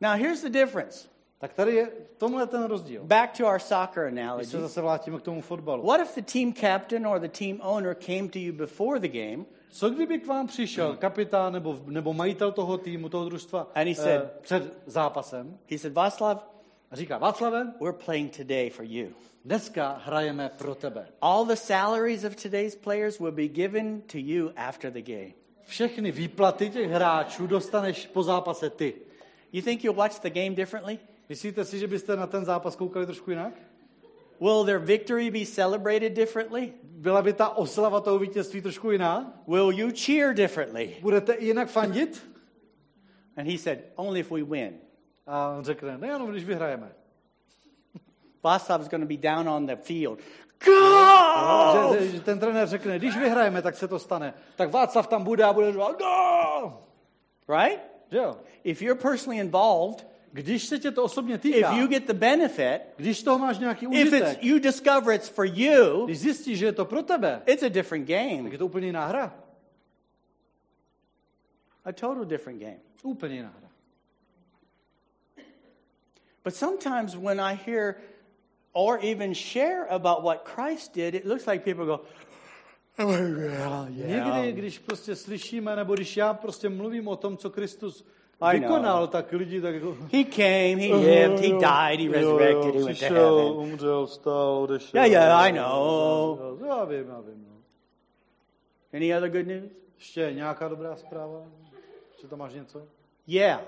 [0.00, 1.08] Now here's the difference.
[1.38, 3.04] Tak tady je tomhle ten rozdíl.
[3.04, 4.46] Back to our soccer Když analogy.
[4.46, 5.86] se zase vrátíme k tomu fotbalu.
[5.86, 9.44] What if the team captain or the team owner came to you before the game
[9.70, 13.94] Co kdyby k vám přišel kapitán nebo, nebo majitel toho týmu, toho družstva And he
[13.94, 16.46] said- eh, před zápasem He said, Václav,
[16.90, 19.08] a říká, Václave, we're playing today for you.
[19.44, 21.08] dneska hrajeme pro tebe.
[21.20, 25.32] All the salaries of today's players will be given to you after the game.
[25.66, 28.94] Všechny výplaty těch hráčů dostaneš po zápase ty.
[29.52, 30.98] You think you'll watch the game differently?
[31.28, 33.52] Myslíte si, že byste na ten zápas koukali trošku jinak?
[34.40, 36.72] Will their victory be celebrated differently?
[36.82, 39.42] Byla by ta oslava toho vítězství trošku jiná?
[39.46, 40.96] Will you cheer differently?
[41.00, 42.26] Budete jinak fandit?
[43.36, 44.78] And he said, only if we win.
[45.26, 46.92] A on řekne, nejenom když vyhrajeme.
[48.42, 50.18] Vaslav's going to be down on the field.
[50.64, 51.96] Že, Go!
[51.98, 54.34] že, že ten trenér řekne, když vyhrajeme, tak se to stane.
[54.56, 56.80] Tak Václav tam bude a bude říkat, go!
[57.48, 57.80] Right?
[58.10, 58.36] Jo?
[58.64, 62.80] If you're personally involved, Když se tě to osobně týká, if you get the benefit,
[62.96, 66.66] když toho máš nějaký if it's užitek, you discover it's for you, když zjistíš, že
[66.66, 68.50] je to pro tebe, it's a different tak game.
[68.50, 69.34] je to úplně jiná hra.
[71.84, 72.80] A total different game.
[73.02, 73.66] Úplně jiná hra.
[76.44, 77.94] But sometimes when I hear
[78.72, 82.00] or even share about what Christ did, it looks like people go,
[82.98, 88.04] oh, yeah, Někdy, když prostě slyšíme, nebo když já prostě mluvím o tom, co Kristus
[88.40, 89.10] I vykonal, know.
[89.10, 89.96] tak lidi tak jako...
[90.12, 93.70] He came, he lived, he died, he resurrected, he went to heaven.
[93.72, 94.90] umřel, vstal, odešel.
[95.04, 96.38] Yeah, yeah, I know.
[96.66, 97.46] Já vím, já vím.
[97.48, 97.56] No.
[98.94, 99.70] Any other good news?
[99.96, 101.42] Ještě nějaká dobrá zpráva?
[102.12, 102.82] Ještě tam máš něco?
[103.26, 103.62] Yeah.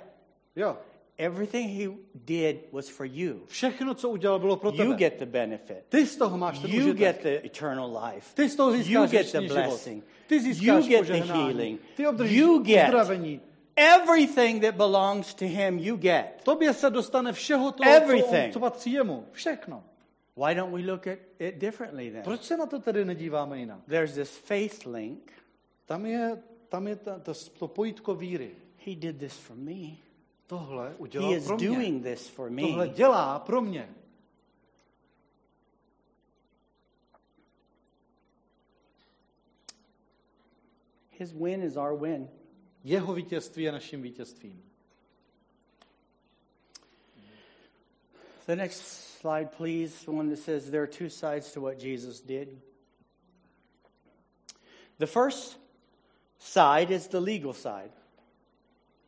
[0.56, 0.76] Jo.
[1.18, 3.34] Everything he did was for you.
[3.46, 4.94] Všechno, co udělal, bylo pro You tebe.
[4.94, 5.78] get the benefit.
[5.88, 8.34] Ty z toho máš ten You get the eternal life.
[8.34, 9.54] Ty z toho You získáš get the věčný život.
[9.68, 10.04] blessing.
[10.26, 11.42] Ty získáš You get the požehnání.
[11.44, 11.80] healing.
[11.96, 13.40] Ty obdržíš You get uzdravení.
[13.78, 15.78] Everything that belongs to him.
[15.78, 16.40] You get.
[16.44, 18.52] Tobě se dostane všeho toho, Everything.
[18.52, 19.26] co, co patří jemu.
[19.32, 19.84] Všechno.
[20.36, 22.22] Why don't we look at it differently then?
[22.22, 23.78] Proč se na to tedy nedíváme jinak?
[23.88, 25.32] There's this faith link.
[25.86, 28.50] Tam je, tam je ta, ta, to pojítko víry.
[28.86, 29.96] He did this for me.
[30.46, 31.68] Tohle He udělal is pro mě.
[31.68, 32.92] doing this for Tohle me.
[32.94, 33.88] dělá pro mě.
[41.10, 42.28] His win is our win.
[42.88, 44.62] Jeho vítězství je naším vítězstvím.
[48.46, 48.80] The next
[49.20, 50.10] slide, please.
[50.10, 52.58] One that says there are two sides to what Jesus did.
[54.98, 55.60] The first
[56.38, 57.92] side is the legal side.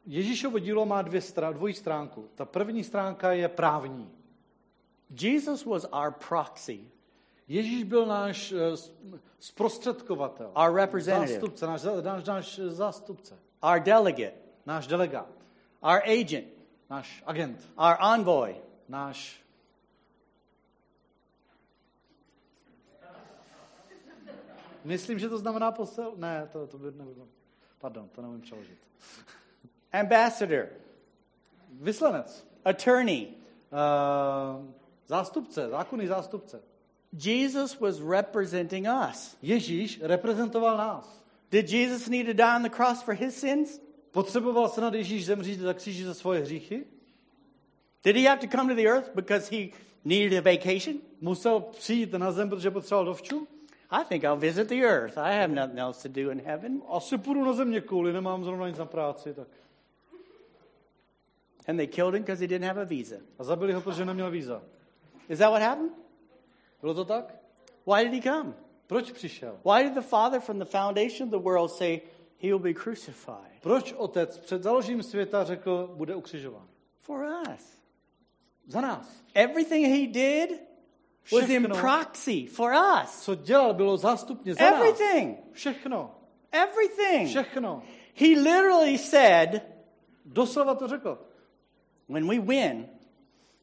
[0.06, 2.28] Ježíšovo dílo má dvě strá, dvojí stránku.
[2.34, 4.10] Ta první stránka je právní.
[5.10, 6.90] Jesus was our proxy,
[7.48, 8.56] Ježíš byl náš eh,
[9.38, 14.34] zprostředkovatel, our representative, zástupce, náš, náš, náš eh, zástupce, our delegate,
[14.66, 15.28] náš delegát,
[15.82, 16.48] our agent,
[16.90, 18.54] náš agent, our envoy.
[18.88, 19.40] náš...
[24.84, 26.16] Myslím, že to znamená posel...
[26.16, 27.28] Ne, to, to by nebylo.
[27.78, 28.78] Pardon, to neumím přeložit.
[29.92, 30.66] ambassador,
[31.70, 33.28] Vyslanec, attorney.
[33.72, 34.64] uh,
[35.06, 36.62] zástupce, zákonný zástupce.
[37.12, 39.36] Jesus was representing us.
[39.42, 41.24] Ježíš reprezentoval nás.
[41.50, 43.80] Did Jesus need to die on the cross for his sins?
[44.10, 46.84] Potřeboval se nad Ježíš zemřít za kříži za svoje hříchy?
[48.04, 49.68] Did he have to come to the earth because he
[50.04, 51.00] needed a vacation?
[51.20, 53.48] Musel přijít na zem, protože potřeboval dovču?
[53.90, 55.18] I think I'll visit the earth.
[55.18, 56.82] I have nothing else to do in heaven.
[56.88, 59.34] Asi půjdu na země kvůli, nemám zrovna nic na práci.
[59.34, 59.48] Tak.
[61.68, 63.16] And they killed him because he didn't have a visa.
[63.38, 64.62] A zabili ho, protože neměl víza.
[65.28, 65.92] Is that what happened?
[66.80, 67.34] Bylo to tak?
[67.86, 68.54] Why did he come?
[68.90, 69.60] Proč přišel?
[69.64, 72.00] Why did the Father from the foundation of the world say
[72.42, 73.62] he will be crucified?
[73.62, 76.68] Proč otec před založením světa řekl, bude ukřižován?
[77.00, 77.82] For us.
[78.66, 79.24] Za nás.
[79.34, 80.60] Everything he did
[81.32, 82.72] was in proxy for
[83.02, 83.20] us.
[83.20, 84.74] Co dělal, bylo zástupně za nás.
[84.74, 85.38] Everything.
[85.52, 86.14] Všechno.
[86.52, 87.28] Everything.
[87.28, 87.82] Všechno.
[88.14, 89.62] He literally said,
[90.24, 91.18] Doslova to řekl.
[92.08, 92.88] when we win,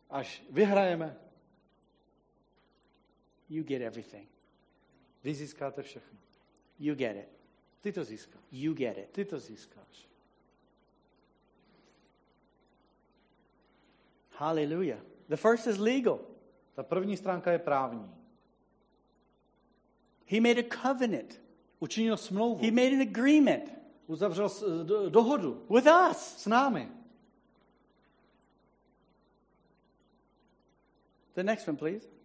[0.10, 1.18] Až vyhrajeme,
[3.50, 4.37] you get everything.
[5.28, 6.20] Vy získáte všechno.
[6.80, 7.30] You get it.
[7.82, 8.42] Ty to získáš.
[8.52, 9.10] You get it.
[9.12, 10.10] Ty to získáš.
[14.32, 15.00] Hallelujah.
[15.30, 16.20] The first is legal.
[16.74, 18.16] Ta první stránka je právní.
[20.26, 21.42] He made a covenant.
[21.80, 22.66] Učinil smlouvu.
[22.66, 23.74] He made an agreement
[24.08, 24.50] Uzavřel
[25.10, 26.18] dohodu with us.
[26.18, 26.92] s námi.
[31.34, 32.17] The next one, please.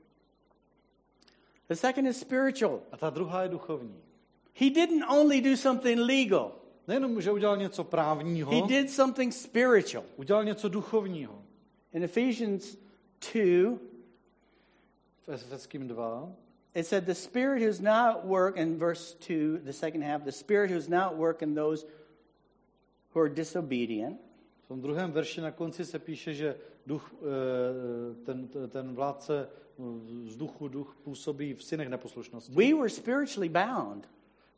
[1.73, 2.83] The second is spiritual.
[2.93, 3.97] A ta druhá je duchovní.
[4.55, 6.53] He didn't only do something legal,
[6.89, 10.05] Nejenom, že udělal něco právního, he did something spiritual.
[10.17, 11.43] udělal něco duchovního.
[11.93, 12.77] In Ephesians
[13.35, 13.79] 2,
[15.27, 16.33] V Efeským 2
[16.75, 20.33] it said, The Spirit who's now at work, in verse 2, the second half, the
[20.33, 21.87] Spirit who's now at work in those
[23.15, 24.21] who are disobedient.
[24.65, 26.57] v tom druhém verši na konci se píše, že
[26.87, 29.49] duch, eh, ten, ten vládce
[30.25, 32.53] z duchu duch působí v synech neposlušnosti.
[32.53, 34.09] We were spiritually bound.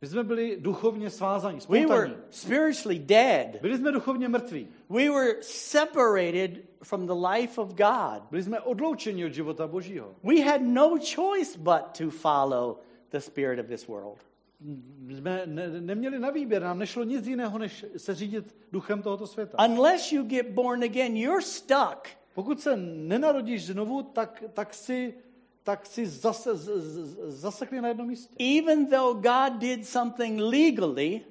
[0.01, 1.87] My jsme byli duchovně svázaní, We spoutaní.
[1.87, 3.61] were spiritually dead.
[3.61, 4.67] Byli jsme duchovně mrtví.
[4.89, 6.51] We were separated
[6.83, 8.23] from the life of God.
[8.31, 10.15] Byli jsme odloučeni od života Božího.
[10.23, 12.77] We had no choice but to follow
[13.09, 14.17] the spirit of this world.
[14.99, 19.27] My jsme ne, neměli na výběr, nám nešlo nic jiného, než se řídit duchem tohoto
[19.27, 19.57] světa.
[19.65, 22.07] Unless you get born again, you're stuck.
[22.35, 25.13] Pokud se nenarodíš znovu, tak, tak si,
[25.63, 28.35] tak si zase, z, z, zasekli na jednom místě.
[28.59, 31.21] Even though God did something legally,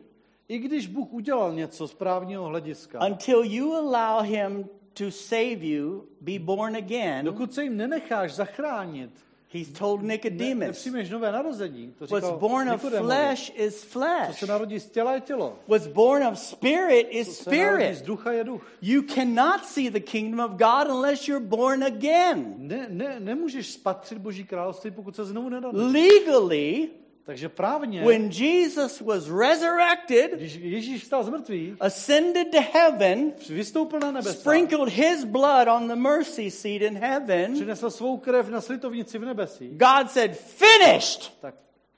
[0.48, 6.08] I když Bůh udělal něco z právního hlediska, until you allow Him to save you,
[6.20, 9.10] be born again, Dokud se jim nenecháš zachránit,
[9.54, 14.38] he's told Nicodemus, nepřijmeš nové narození, to what's born of flesh is Co flesh.
[14.38, 15.58] se narodí z těla je tělo.
[15.68, 18.06] What's born of spirit Co is narodí z spirit.
[18.06, 18.62] ducha je duch.
[18.82, 22.54] You cannot see the kingdom of God unless you're born again.
[22.58, 25.80] Ne, ne, nemůžeš spatřit Boží království, pokud se znovu nerodíš.
[25.82, 26.88] Legally,
[27.26, 34.00] Takže právně, when Jesus was resurrected, když Ježíš vstal z mrtvých, ascended to heaven, vystoupil
[34.00, 38.60] na nebesa, sprinkled his blood on the mercy seat in heaven, přinesl svou krev na
[38.60, 41.40] slitovnici v nebesí, God said, Finished!
[41.40, 41.54] tak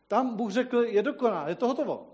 [0.08, 2.06] tam Bůh řekl, je dokoná, je to hotovo.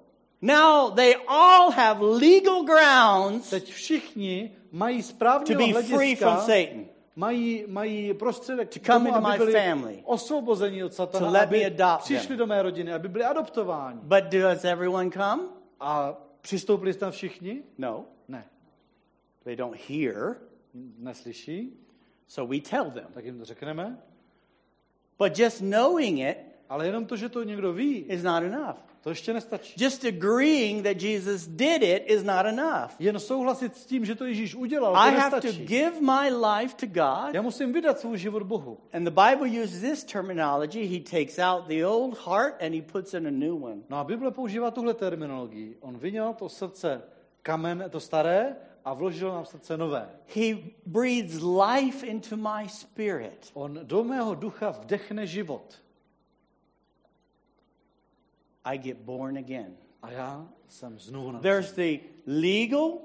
[0.42, 6.86] Now they all have legal grounds Teď všichni mají to správního be free from Satan.
[7.16, 10.02] Mají, mají prostředek To come tomu, into aby my byli family.
[10.04, 12.36] osvobozeni od satana, To let me aby adopt přišli them.
[12.38, 13.98] do mé rodiny, aby byli adoptováni.
[14.02, 15.42] But does everyone come?
[15.80, 17.62] A přistoupili tam všichni?
[17.78, 18.44] No, Ne.
[19.44, 20.36] they don't hear.
[20.98, 21.78] Neslyší,
[22.28, 23.06] So we tell them.
[23.12, 23.98] tak jim to řekneme.
[25.18, 26.36] But just knowing it
[26.68, 28.76] Ale jenom to, že to někdo ví, is not enough.
[29.02, 29.84] To ještě nestačí.
[29.84, 32.90] Just agreeing that Jesus did it is not enough.
[32.98, 36.76] Jen souhlasit s tím, že to Ježíš udělal, I to have to give my life
[36.76, 37.34] to God.
[37.34, 38.78] Já musím vydat svůj život Bohu.
[38.92, 40.86] And the Bible uses this terminology.
[40.86, 43.76] He takes out the old heart and he puts in a new one.
[43.90, 45.76] No a Bible používá tuhle terminologii.
[45.80, 47.02] On vyněl to srdce
[47.42, 50.08] kamen, to staré, a vložil nám srdce nové.
[50.34, 53.50] He breathes life into my spirit.
[53.54, 55.81] On do mého ducha vdechne život.
[58.64, 59.76] I get born again.
[60.02, 62.98] A já jsem znovu na There's the legal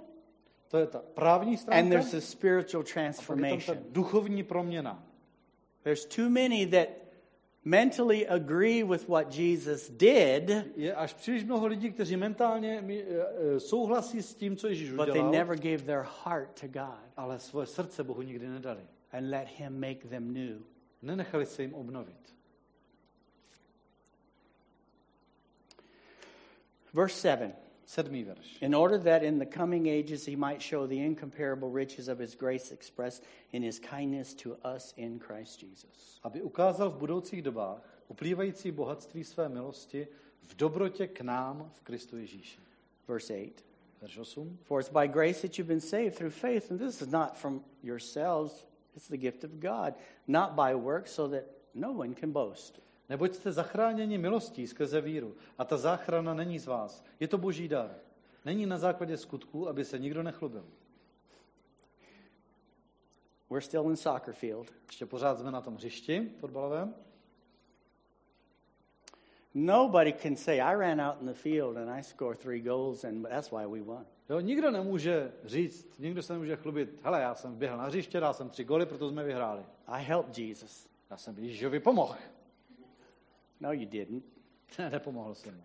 [0.68, 3.78] To je ta právní and stránka there's the spiritual a je tam ta transformation.
[3.90, 5.04] duchovní proměna.
[5.84, 6.88] There's too many that
[7.64, 13.04] mentally agree with what Jesus did, Je až příliš mnoho lidí, kteří mentálně eh,
[13.56, 17.08] eh, souhlasí s tím, co Ježíš but they udělal, never gave their heart to God
[17.18, 18.82] ale svoje srdce Bohu nikdy nedali.
[19.12, 20.62] and let Him make them new.
[21.02, 22.37] Nenechali se jim obnovit.
[26.98, 27.54] Verse 7
[27.86, 28.62] Sedmý verš.
[28.62, 32.36] In order that in the coming ages He might show the incomparable riches of His
[32.36, 33.24] grace expressed
[33.54, 36.20] in His kindness to us in Christ Jesus.
[36.24, 40.08] Aby ukázal v budoucích dobách uplývající bohatství své milosti
[40.42, 42.60] v dobrotě k nám v Kristu Ježíši.
[43.08, 43.54] Verse 8
[44.02, 44.58] Verš 8.
[44.64, 47.64] For it's by grace that you've been saved through faith, and this is not from
[47.84, 49.94] yourselves, it's the gift of God,
[50.28, 52.80] not by works, so that no one can boast.
[53.10, 55.36] Neboť jste zachráněni milostí skrze víru.
[55.58, 57.04] A ta záchrana není z vás.
[57.20, 57.96] Je to boží dar.
[58.46, 60.66] Není na základě skutků, aby se nikdo nechlubil.
[63.50, 64.74] We're still in soccer field.
[64.88, 66.96] Ještě pořád jsme na tom hřišti fotbalovém.
[69.54, 73.24] Nobody can say, I ran out in the field and I scored three goals, and
[73.24, 74.06] that's why we won.
[74.30, 78.34] Jo, nikdo nemůže říct, nikdo se nemůže chlubit, hele, já jsem běhl na hřiště, dal
[78.34, 79.66] jsem tři goly, proto jsme vyhráli.
[79.88, 80.88] I helped Jesus.
[81.10, 82.16] Já jsem Ježíšovi pomohl.
[83.60, 84.24] No, you didn't.
[84.80, 85.64] Ne, nepomohl jsem mu.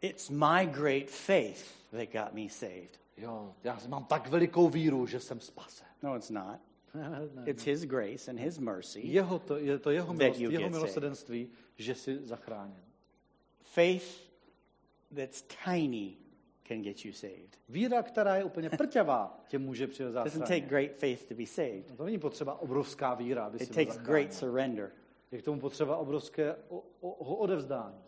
[0.00, 3.00] It's my great faith that got me saved.
[3.16, 5.86] Jo, já mám tak velikou víru, že jsem spasen.
[6.02, 6.60] No, it's not.
[7.46, 9.00] It's His grace and His mercy.
[9.00, 12.82] Jeho to, je to jeho milost, you jeho get milosedenství, že jsi zachráněn.
[13.62, 14.30] Faith
[15.14, 16.16] that's tiny
[16.68, 17.58] can get you saved.
[17.68, 21.46] Víra, která je úplně prťavá, tě může přijít It doesn't take great faith to be
[21.46, 21.90] saved.
[21.90, 24.92] No to není potřeba obrovská víra, aby It takes great surrender.
[25.30, 28.02] Je k tomu potřeba obrovské o, o, odevzdání.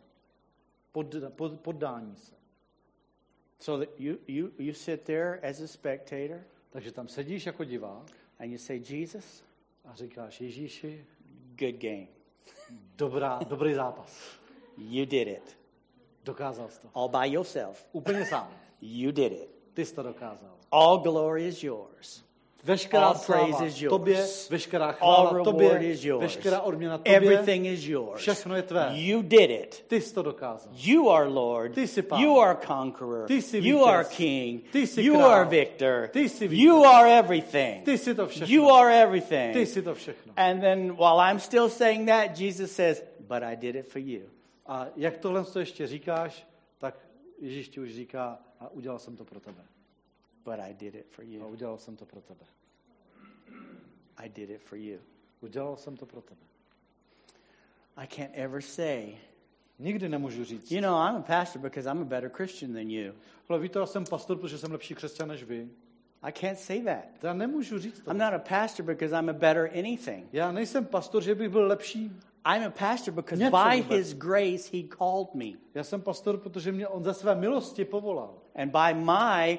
[0.93, 2.35] Pod, pod, poddání se.
[3.59, 6.41] So that you, you, you sit there as a spectator
[6.71, 9.45] Takže tam sedíš jako divák and you say, Jesus,
[9.85, 11.05] a říkáš Ježíši,
[11.59, 12.07] good game.
[12.97, 14.41] dobrá, dobrý zápas.
[14.79, 15.59] You did it.
[16.25, 16.89] Dokázal jsi to.
[16.95, 17.89] All by yourself.
[17.93, 18.53] Úplně sám.
[18.81, 19.51] You did it.
[19.75, 20.57] Ty jsi to dokázal.
[20.71, 22.25] All glory is yours.
[22.65, 23.91] Veškerá All sláva praise is yours.
[23.91, 26.21] tobě, veškerá All chvála reward tobě, is yours.
[26.23, 28.21] veškerá odměna tobě, Everything is yours.
[28.21, 28.91] všechno je tvé.
[28.93, 29.85] You did it.
[29.89, 30.73] Ty jsi to dokázal.
[30.75, 31.75] You are Lord.
[31.75, 32.21] Ty jsi pán.
[32.21, 33.27] You are conqueror.
[33.27, 33.87] Ty jsi You vítěz.
[33.87, 34.71] are king.
[34.73, 35.31] Ty jsi You král.
[35.31, 36.09] are victor.
[36.13, 36.65] Ty jsi vítěz.
[36.65, 37.85] You are everything.
[37.85, 38.55] Ty jsi to všechno.
[38.57, 39.53] You are everything.
[39.53, 40.33] Ty jsi to všechno.
[40.37, 44.23] And then while I'm still saying that, Jesus says, But I did it for you.
[44.67, 46.47] A jak tohle to ještě říkáš,
[46.79, 46.95] tak
[47.41, 49.63] Ježíš ti už říká, a udělal jsem to pro tebe.
[50.45, 51.49] But I did it for A you.
[51.49, 52.45] udělal jsem to pro tebe.
[54.16, 54.99] I did it for you.
[55.41, 56.41] Udělal jsem to pro tebe.
[57.97, 59.16] I can't ever say,
[59.78, 60.72] Nikdy nemůžu říct.
[60.72, 63.12] You know, I'm a pastor because I'm a better Christian than you.
[63.49, 65.68] Ale víte, já jsem pastor, protože jsem lepší křesťan než vy.
[66.22, 67.05] I can't say that.
[67.22, 68.11] Já nemůžu říct to.
[68.11, 70.26] I'm not a pastor because I'm a better anything.
[70.32, 72.12] Já nejsem pastor, že bych byl lepší.
[72.55, 73.99] I'm a pastor because Něco by vůbec.
[73.99, 75.59] his grace he called me.
[75.74, 78.34] Já jsem pastor, protože mě on ze své milosti povolal.
[78.55, 79.59] And by my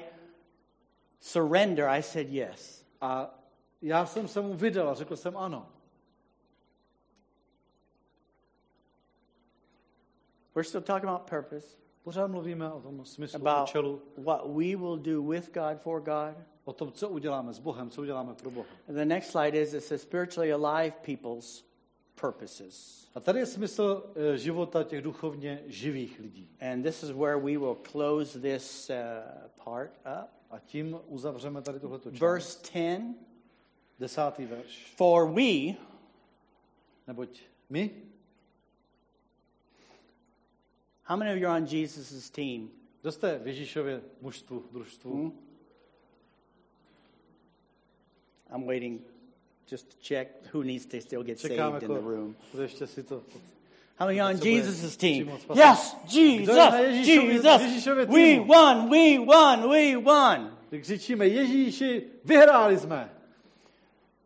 [1.22, 2.84] surrender, I said yes.
[3.00, 3.38] A
[3.82, 5.68] já jsem se mu vydal a řekl jsem ano.
[10.54, 14.96] We're still talking about purpose, Pořád mluvíme o tom smyslu, about účelu, what we will
[14.96, 16.36] do with God, for God.
[16.64, 18.68] o tom, co uděláme s Bohem, co uděláme pro Boha.
[18.88, 21.64] And the next slide is it says spiritually alive people's
[22.22, 23.08] purposes.
[23.14, 26.48] A tady je smysl eh, života těch duchovně živých lidí.
[26.72, 28.94] And this is where we will close this uh,
[29.64, 29.92] part
[30.22, 30.30] up.
[30.50, 32.20] A tím uzavřeme tady tohleto část.
[32.20, 33.02] Verse 10
[33.98, 34.94] Desátý verš.
[34.96, 35.74] For we,
[37.06, 37.90] Neboť my,
[41.02, 42.70] how many of you are on Jesus' team?
[43.02, 45.14] kdo jste v Ježíšově mužstvu, družstvu?
[45.14, 45.32] Hmm?
[48.54, 49.11] I'm waiting
[49.70, 52.36] just to check who needs to still get Čekám saved in the jako, room.
[52.62, 53.22] ještě si to...
[53.96, 55.30] How many on bude Jesus' team?
[55.54, 56.56] Yes, Jesus,
[57.06, 57.86] Jesus.
[58.08, 60.58] We won, we won, we won.
[60.80, 63.10] Křičíme Ježíši, vyhráli jsme.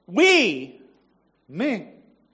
[0.08, 0.76] We,
[1.48, 1.86] My,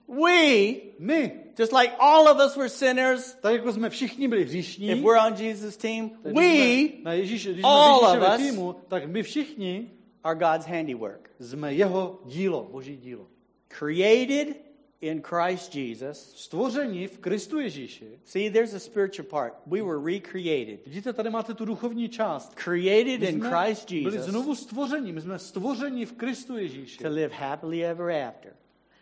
[0.07, 4.89] we, my, just like all of us were sinners, tak jako jsme všichni byli hříšní,
[4.89, 9.23] if we're on Jesus' team, we na Ježíši, když all of us- týmu, tak my
[9.23, 9.89] všichni
[10.23, 13.27] are God's handiwork, jsme jeho dílo, boží dílo.
[13.67, 14.55] created
[15.01, 16.33] in Christ Jesus.
[16.35, 18.19] Stvoření v Kristu Ježíši.
[18.23, 19.53] See, there's a spiritual part.
[19.65, 22.55] We were recreated, Vidíte, tady máte tu duchovní část.
[22.55, 27.35] created in Christ byli Jesus znovu stvoření, my jsme stvoření v Kristu Ježíši, to live
[27.35, 28.53] happily ever after,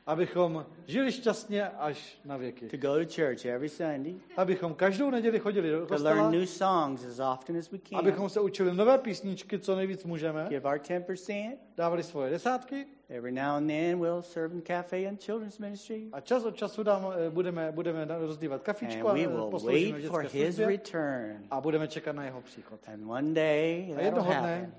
[0.07, 2.67] abychom žili šťastně až na věky.
[2.67, 6.45] to go to church every Sunday, Abychom každou neděli chodili do to kostela, learn new
[6.45, 10.69] songs as often as we can, abychom se učili nové písničky, co nejvíc můžeme, give
[10.69, 11.57] our 10%.
[11.77, 16.07] dávali svoje desátky Every now and then we'll serve in cafe and children's ministry.
[16.13, 19.59] a čas od času dám, eh, budeme, budeme rozdívat kafičku And a we eh, will
[19.65, 21.43] wait for his return.
[21.51, 22.79] a budeme čekat na jeho příchod.
[22.93, 24.71] And one day A jednoho dne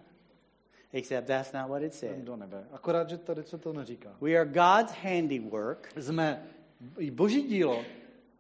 [0.93, 2.25] Except that's not what it said.
[2.25, 2.65] do nebe.
[2.73, 4.17] Akorát, že tady se to neříká.
[4.21, 6.43] We are God's handiwork, Jsme
[7.11, 7.85] boží dílo,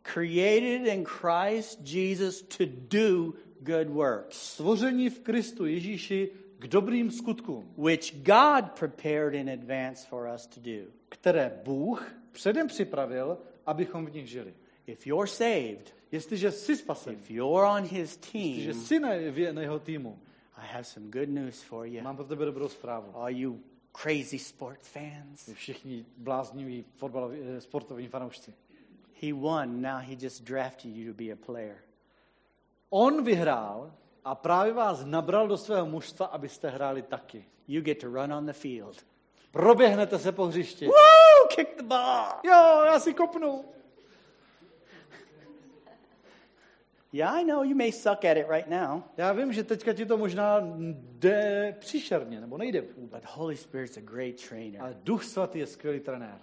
[0.02, 7.74] created in Christ Jesus to do good works, stvoření v Kristu Ježíši k dobrým skutkům,
[7.78, 10.90] which God prepared in advance for us to do.
[11.08, 14.54] které Bůh předem připravil, abychom v nich žili.
[14.86, 19.08] If you're saved, Jestliže jsi spasen, if you're on his jestliže team, jsi na,
[19.52, 20.18] na jeho týmu,
[20.62, 22.02] I have some good news for you.
[22.02, 23.10] mám pro tebe dobrou zprávu.
[23.14, 23.58] All you
[24.02, 25.46] crazy sports fans.
[25.48, 28.54] Vy všichni blázniví fotbaloví, eh, sportoví fanoušci.
[29.22, 31.76] He won, now he just drafted you to be a player.
[32.90, 33.92] On vyhrál
[34.24, 37.44] a právě vás nabral do svého mužstva, abyste hráli taky.
[37.68, 39.06] You get to run on the field.
[39.50, 40.86] Proběhnete se po hřišti.
[40.86, 41.48] Woo!
[41.54, 42.26] Kick the ball.
[42.44, 43.64] Jo, já si kopnu.
[47.14, 50.06] Yeah, I know you may suck at it right now, Já vím, že teďka ti
[50.06, 50.60] to možná
[50.96, 53.22] jde příšerně, nebo nejde vůbec.
[53.22, 54.80] but Holy Spirit's a great trainer.
[54.80, 56.38] Ale Duch Svatý je skvělý trenér.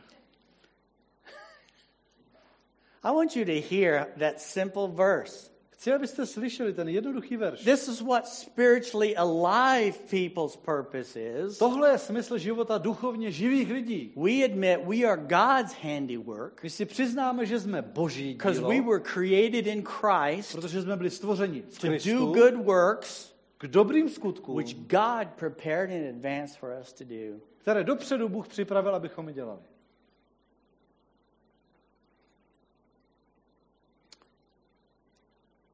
[3.04, 5.52] I want you to hear that simple verse.
[5.80, 7.64] Chci, abyste slyšeli ten jednoduchý verš.
[7.64, 11.58] This is what spiritually alive people's purpose is.
[11.58, 14.14] Tohle je smysl života duchovně živých lidí.
[14.16, 18.82] We admit we are God's handiwork My si přiznáme, že jsme boží because dílo, we
[18.82, 23.68] were created in Christ protože jsme byli stvořeni v to do Kristu good works k
[23.68, 27.40] dobrým skutkům, which God prepared in advance for us to do.
[27.58, 29.62] které dopředu Bůh připravil, abychom je dělali.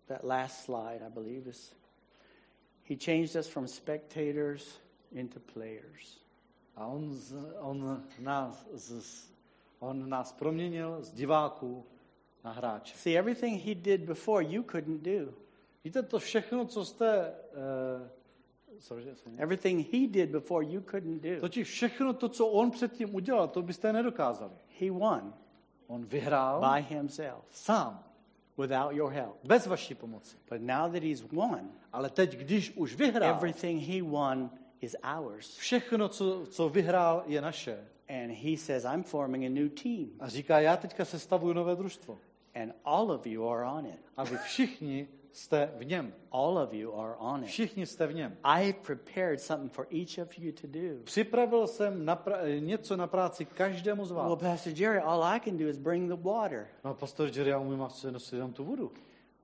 [0.08, 1.76] That last slide, I believe, is
[2.84, 4.80] He changed us from spectators
[5.12, 6.20] into players.
[6.76, 9.28] A on, z, on, nás, z,
[9.80, 11.86] on nás proměnil z diváků
[12.44, 12.98] na hráče.
[12.98, 15.34] See, everything He did before, you couldn't do.
[15.84, 17.34] Víte, to všechno, co jste...
[18.02, 18.08] Uh.
[19.38, 21.40] Everything He did before, you couldn't do.
[21.40, 24.54] Totiž všechno to, co on předtím udělal, to byste nedokázali.
[24.80, 25.34] He won
[25.88, 28.04] On vyhrál by Himself sám,
[28.58, 29.38] without your help.
[29.44, 30.38] bez vaší pomoci.
[30.50, 34.50] But now that He's won, Ale teď, když už vyhrál, everything He won
[34.82, 35.58] is ours.
[35.58, 37.88] všechno, co, co vyhrál, je naše.
[38.10, 40.10] And He says, I'm forming a new team.
[40.20, 42.20] A říká, já teďka sestavuju nové družstvo.
[42.56, 44.00] And all of you are on it.
[44.18, 46.14] A vy všichni jste v něm.
[46.32, 47.48] All of you are on it.
[47.50, 48.38] Všichni jste v něm.
[48.44, 51.04] I prepared something for each of you to do.
[51.04, 54.40] Připravil jsem na pra- něco na práci každému z Well, vás.
[54.40, 56.68] Pastor Jerry, all I can do is bring the water.
[56.84, 58.92] No, pastor Jerry, já umím asi nosit jenom tu vodu.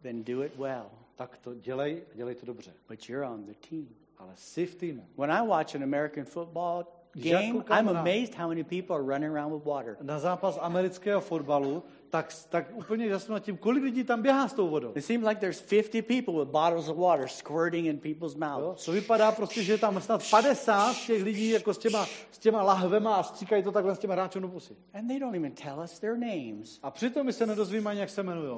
[0.01, 0.85] Then do it well.
[1.15, 2.71] Tak to dělej dělej to dobře.
[2.89, 3.87] But you're on the team.
[4.17, 5.05] Ale jsi v týmu.
[5.17, 9.53] When I watch an American football game, I'm amazed how many people are running around
[9.53, 9.97] with water.
[10.01, 14.53] na zápas amerického fotbalu, tak, tak úplně jasno nad tím, kolik lidí tam běhá s
[14.53, 14.91] tou vodou.
[14.95, 18.39] It seems like there's 50 people with bottles of water squirting in people's Jo?
[18.39, 18.86] mouths.
[18.86, 22.64] To vypadá prostě, že je tam snad 50 těch lidí jako s těma, s těma
[22.64, 24.76] lahvema a stříkají to takhle s těma hráčem do pusy.
[24.93, 28.09] And they don't even tell us their names, A přitom my se nedozvíme ani, jak
[28.09, 28.57] se jmenují.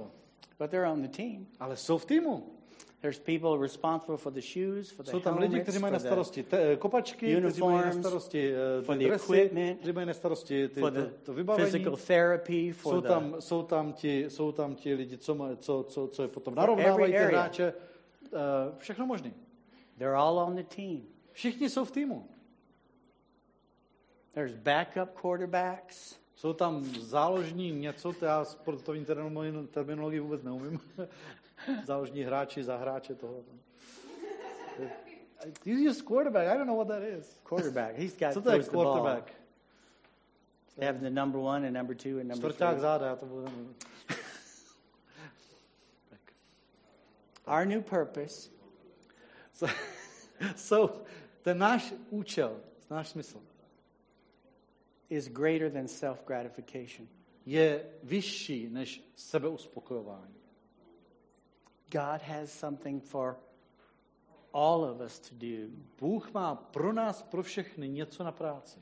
[0.59, 1.47] but they're on the team.
[1.59, 2.43] Ale jsou v týmu.
[3.03, 6.43] There's people responsible for the shoes, for the Jsou tam lidi, kteří mají na starosti
[6.43, 10.79] te, kopačky, kteří mají na starosti eh, the dresy, equipment, kteří mají na starosti ty,
[10.79, 11.71] for to, the to vybavení.
[11.71, 15.83] physical therapy, for Jsou the tam, jsou, tam ti, jsou tam ti lidi, co, co,
[15.83, 17.73] co, co je potom narovnávají ty hráče.
[18.25, 18.29] Eh,
[18.77, 19.33] Všechno možný.
[19.97, 21.01] They're all on the team.
[21.31, 22.27] Všichni jsou v týmu.
[24.33, 26.15] There's backup quarterbacks.
[26.35, 30.79] Jsou tam záložní něco, to já sportovní termino- terminologii vůbec neumím.
[31.85, 33.43] záložní hráči, za hráče toho.
[35.65, 37.39] You use quarterback, I don't know what that is.
[37.43, 37.95] Quarterback.
[37.97, 38.83] He's got Co to je throws the ball.
[38.85, 39.33] quarterback?
[40.75, 42.81] They have the number one and number two and number Čtvrták three.
[42.81, 43.47] záda, já to budu.
[47.47, 48.49] Our new purpose
[49.53, 49.67] So,
[50.55, 51.03] so,
[51.41, 52.59] ten náš účel,
[52.89, 53.37] náš smysl
[55.09, 57.07] is greater than self gratification.
[57.45, 60.35] je vyšší než sebeuspokojování.
[61.93, 63.37] God has something for
[64.53, 65.69] all of us to do.
[65.99, 68.79] Bůh má pro nás, pro všechny něco na práci.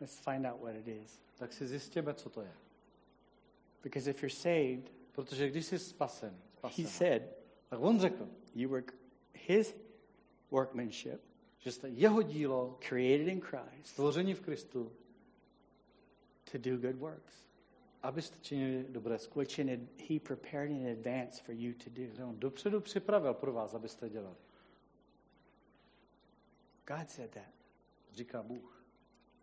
[0.00, 1.20] Let's find out what it is.
[1.38, 2.52] Tak si zjistěme, co to je.
[3.82, 7.22] Because if you're saved, Protože když jsi spasen, he spasen said
[7.68, 8.84] tak on řekl, you were
[9.34, 9.76] his
[10.50, 11.20] workmanship,
[11.58, 14.92] že jste jeho dílo, created in Christ stvoření v Kristu,
[16.52, 17.43] to do good works,
[18.04, 19.88] abyste činili dobré skutky.
[20.08, 22.28] he prepared in advance for you to do.
[22.28, 24.36] On dopředu připravil pro vás, abyste dělali.
[26.86, 27.54] God said that.
[28.12, 28.73] Říká Bůh.